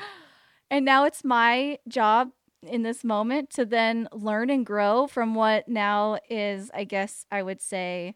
[0.71, 2.31] And now it's my job
[2.63, 7.43] in this moment to then learn and grow from what now is, I guess I
[7.43, 8.15] would say,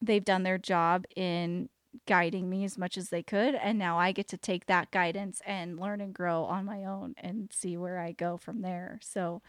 [0.00, 1.68] they've done their job in
[2.06, 3.54] guiding me as much as they could.
[3.54, 7.14] And now I get to take that guidance and learn and grow on my own
[7.18, 8.98] and see where I go from there.
[9.02, 9.42] So,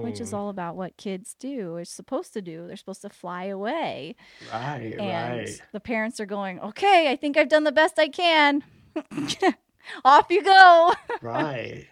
[0.00, 2.66] which is Mm, all about what kids do, is supposed to do.
[2.66, 4.16] They're supposed to fly away.
[4.40, 8.08] right, And right, the parents are going, okay, I think I've done the best I
[8.08, 8.62] can.
[10.04, 10.92] Off you go.
[11.20, 11.88] right.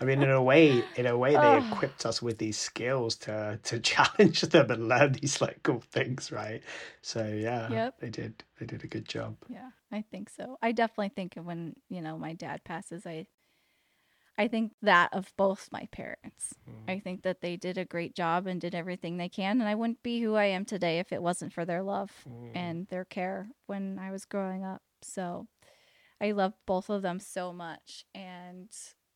[0.00, 1.56] I mean, in a way, in a way, they Ugh.
[1.56, 6.32] equipped us with these skills to to challenge them and learn these like cool things,
[6.32, 6.62] right?
[7.02, 7.94] So yeah, Yep.
[8.00, 8.44] they did.
[8.58, 9.36] They did a good job.
[9.48, 10.58] Yeah, I think so.
[10.62, 13.26] I definitely think when, you know, my dad passes, I
[14.36, 16.54] I think that of both my parents.
[16.68, 16.88] Mm.
[16.88, 19.74] I think that they did a great job and did everything they can and I
[19.74, 22.50] wouldn't be who I am today if it wasn't for their love Mm.
[22.54, 24.82] and their care when I was growing up.
[25.02, 25.46] So
[26.20, 28.68] I love both of them so much and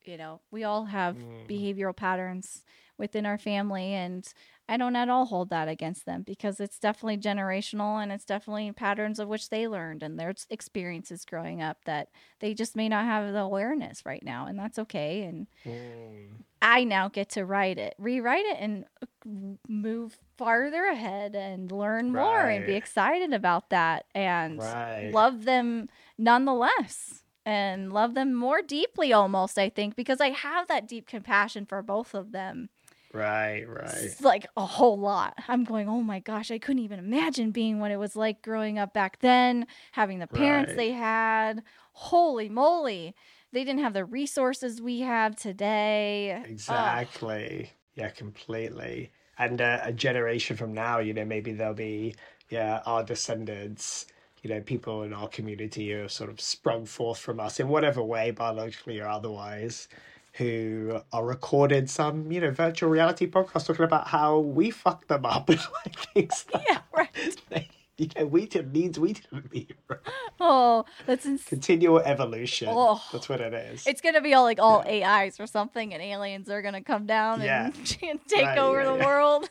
[0.05, 1.47] you know, we all have Mm.
[1.49, 2.63] behavioral patterns
[2.97, 4.27] within our family and
[4.69, 8.71] I don't at all hold that against them because it's definitely generational and it's definitely
[8.73, 12.09] patterns of which they learned and their experiences growing up that
[12.41, 16.43] they just may not have the awareness right now and that's okay and Mm.
[16.61, 22.13] I now get to write it, rewrite it and uh, move farther ahead and learn
[22.13, 25.11] more and be excited about that and Right.
[25.13, 25.89] love them
[26.19, 31.65] nonetheless and love them more deeply almost I think because I have that deep compassion
[31.65, 32.69] for both of them.
[33.15, 33.89] Right, right.
[33.95, 35.35] It's like a whole lot.
[35.49, 38.79] I'm going, "Oh my gosh, I couldn't even imagine being what it was like growing
[38.79, 40.77] up back then, having the parents Right.
[40.77, 41.63] they had.
[41.93, 43.15] Holy moly.
[43.51, 46.43] They didn't have the resources we have today.
[46.45, 47.73] Exactly.
[47.95, 49.11] Yeah, completely.
[49.39, 52.15] And uh, a generation from now, you know, maybe there'll be,
[52.51, 54.07] yeah, our descendants,
[54.49, 57.69] you know, people in our community who have sort of sprung forth from us in
[57.69, 59.89] whatever way, biologically or otherwise,
[60.35, 65.27] who are recorded some, you know, virtual reality podcast talking about how we fucked them
[65.27, 67.69] up and like things that Yeah, right.
[67.99, 69.75] you know, we didn't needs we didn't need.
[69.89, 69.99] Right?
[70.41, 72.69] Oh, that's ins- Continual evolution.
[72.71, 73.03] Oh.
[73.13, 73.87] That's what it is.
[73.87, 77.41] It's gonna be all like all AIs or something, and aliens are gonna come down
[77.43, 77.67] Yeah.
[78.03, 79.05] and take Right, over yeah, the yeah.
[79.07, 79.51] world.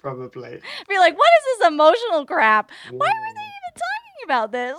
[0.00, 0.60] Probably.
[0.88, 2.70] be like, what is this emotional crap?
[2.90, 3.34] Why were Mm.
[3.36, 3.53] they
[4.24, 4.76] about this?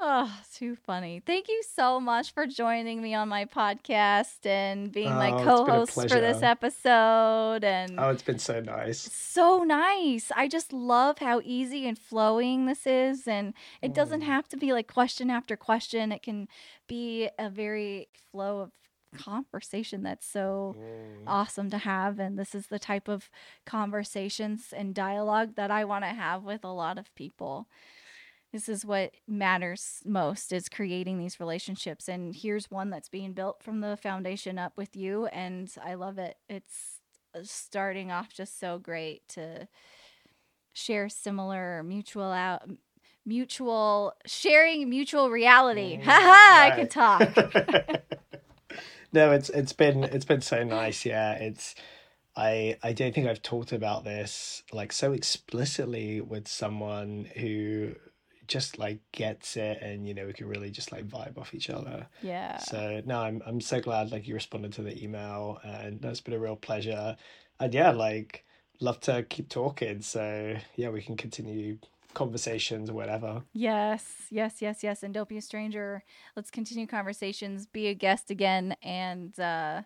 [0.00, 1.20] oh, too funny.
[1.24, 5.48] Thank you so much for joining me on my podcast and being my Oh, been
[5.48, 7.64] a co-host for this episode.
[7.64, 9.00] And Oh, it's been so nice.
[9.12, 10.30] so nice.
[10.36, 13.26] I just love how easy and flowing this is.
[13.26, 14.26] And it doesn't Mm.
[14.26, 16.12] have to be like question after question.
[16.12, 16.48] It can
[16.86, 18.72] be a very flow of
[19.16, 21.26] conversation that's so Mm.
[21.26, 22.18] awesome to have.
[22.18, 23.30] And this is the type of
[23.66, 27.68] conversations and dialogue that I want to have with a lot of people.
[28.52, 32.08] This is what matters most is creating these relationships.
[32.08, 35.26] And here's one that's being built from the foundation up with you.
[35.26, 36.36] And I love it.
[36.48, 37.00] It's
[37.34, 39.68] uh, starting off just so great to
[40.72, 42.62] share similar mutual out
[43.24, 45.98] mutual sharing mutual reality.
[45.98, 47.28] Mm, Haha, I can talk.
[49.12, 51.04] no, it's it's been it's been so nice.
[51.04, 51.74] Yeah, it's
[52.36, 57.94] I I don't think I've talked about this like so explicitly with someone who
[58.46, 61.70] just like gets it and you know we can really just like vibe off each
[61.70, 62.06] other.
[62.22, 62.58] Yeah.
[62.58, 66.34] So no, I'm I'm so glad like you responded to the email and that's been
[66.34, 67.16] a real pleasure.
[67.60, 68.44] And yeah, like
[68.80, 70.02] love to keep talking.
[70.02, 71.78] So yeah, we can continue
[72.18, 73.44] conversations, whatever.
[73.54, 75.02] Yes, yes, yes, yes.
[75.02, 76.02] And don't be a stranger.
[76.34, 77.66] Let's continue conversations.
[77.66, 79.82] Be a guest again, and uh,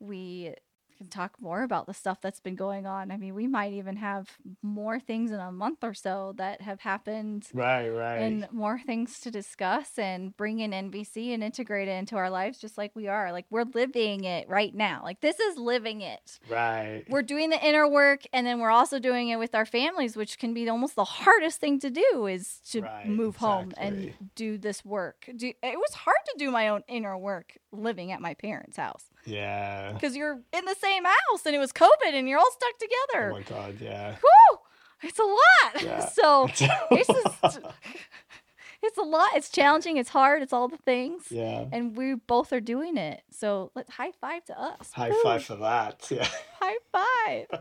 [0.00, 0.54] we
[0.98, 3.10] can talk more about the stuff that's been going on.
[3.10, 4.28] I mean, we might even have
[4.62, 7.46] more things in a month or so that have happened.
[7.54, 8.16] Right, right.
[8.18, 12.58] And more things to discuss and bring in NVC and integrate it into our lives
[12.58, 13.32] just like we are.
[13.32, 15.00] Like we're living it right now.
[15.02, 17.04] Like this is living it right.
[17.08, 20.38] we're doing the inner work and then we're also doing it with our families which
[20.38, 24.58] can be almost the hardest thing to do is to Right, move home and do
[24.58, 28.34] this work do, it was hard to do my own inner work living at my
[28.34, 29.92] parents house Yeah.
[29.92, 33.30] because you're in the same house and it was covid and you're all stuck together.
[33.32, 34.16] Oh my god, yeah.
[34.16, 34.58] Whew,
[35.02, 36.06] it's a lot Yeah.
[36.08, 36.48] so
[36.90, 37.08] it's
[37.42, 37.58] just
[38.82, 41.66] it's a lot it's challenging it's hard it's all the things yeah.
[41.72, 45.20] and we both are doing it so let's high five to us High Woo.
[45.22, 46.06] five for that.
[46.10, 46.26] Yeah.
[46.60, 47.60] High five.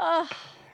[0.00, 0.28] oh,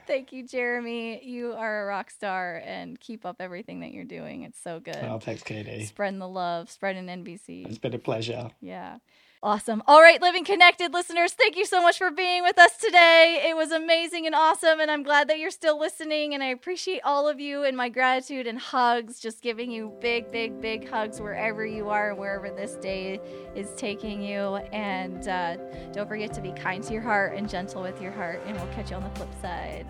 [0.07, 1.23] thank you, Jeremy.
[1.23, 4.43] You are a rock star and keep up everything that you're doing.
[4.43, 4.97] It's so good.
[5.01, 5.85] Oh, thanks, Katie.
[5.85, 7.67] Spreading the love, spreading NVC.
[7.67, 8.49] It's been a pleasure.
[8.61, 8.97] Yeah.
[9.45, 9.83] Awesome.
[9.85, 13.45] All right, Living Connected listeners, thank you so much for being with us today.
[13.47, 16.33] It was amazing and awesome, and I'm glad that you're still listening.
[16.33, 20.31] And I appreciate all of you and my gratitude and hugs, just giving you big,
[20.31, 23.19] big, big hugs wherever you are and wherever this day
[23.55, 24.55] is taking you.
[24.73, 25.57] And uh,
[25.93, 28.73] don't forget to be kind to your heart and gentle with your heart, and we'll
[28.73, 29.85] catch you on the flip side.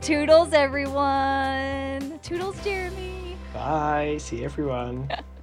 [0.00, 2.18] Toodles, everyone.
[2.22, 3.36] Toodles, Jeremy.
[3.52, 4.16] Bye.
[4.18, 5.10] See everyone.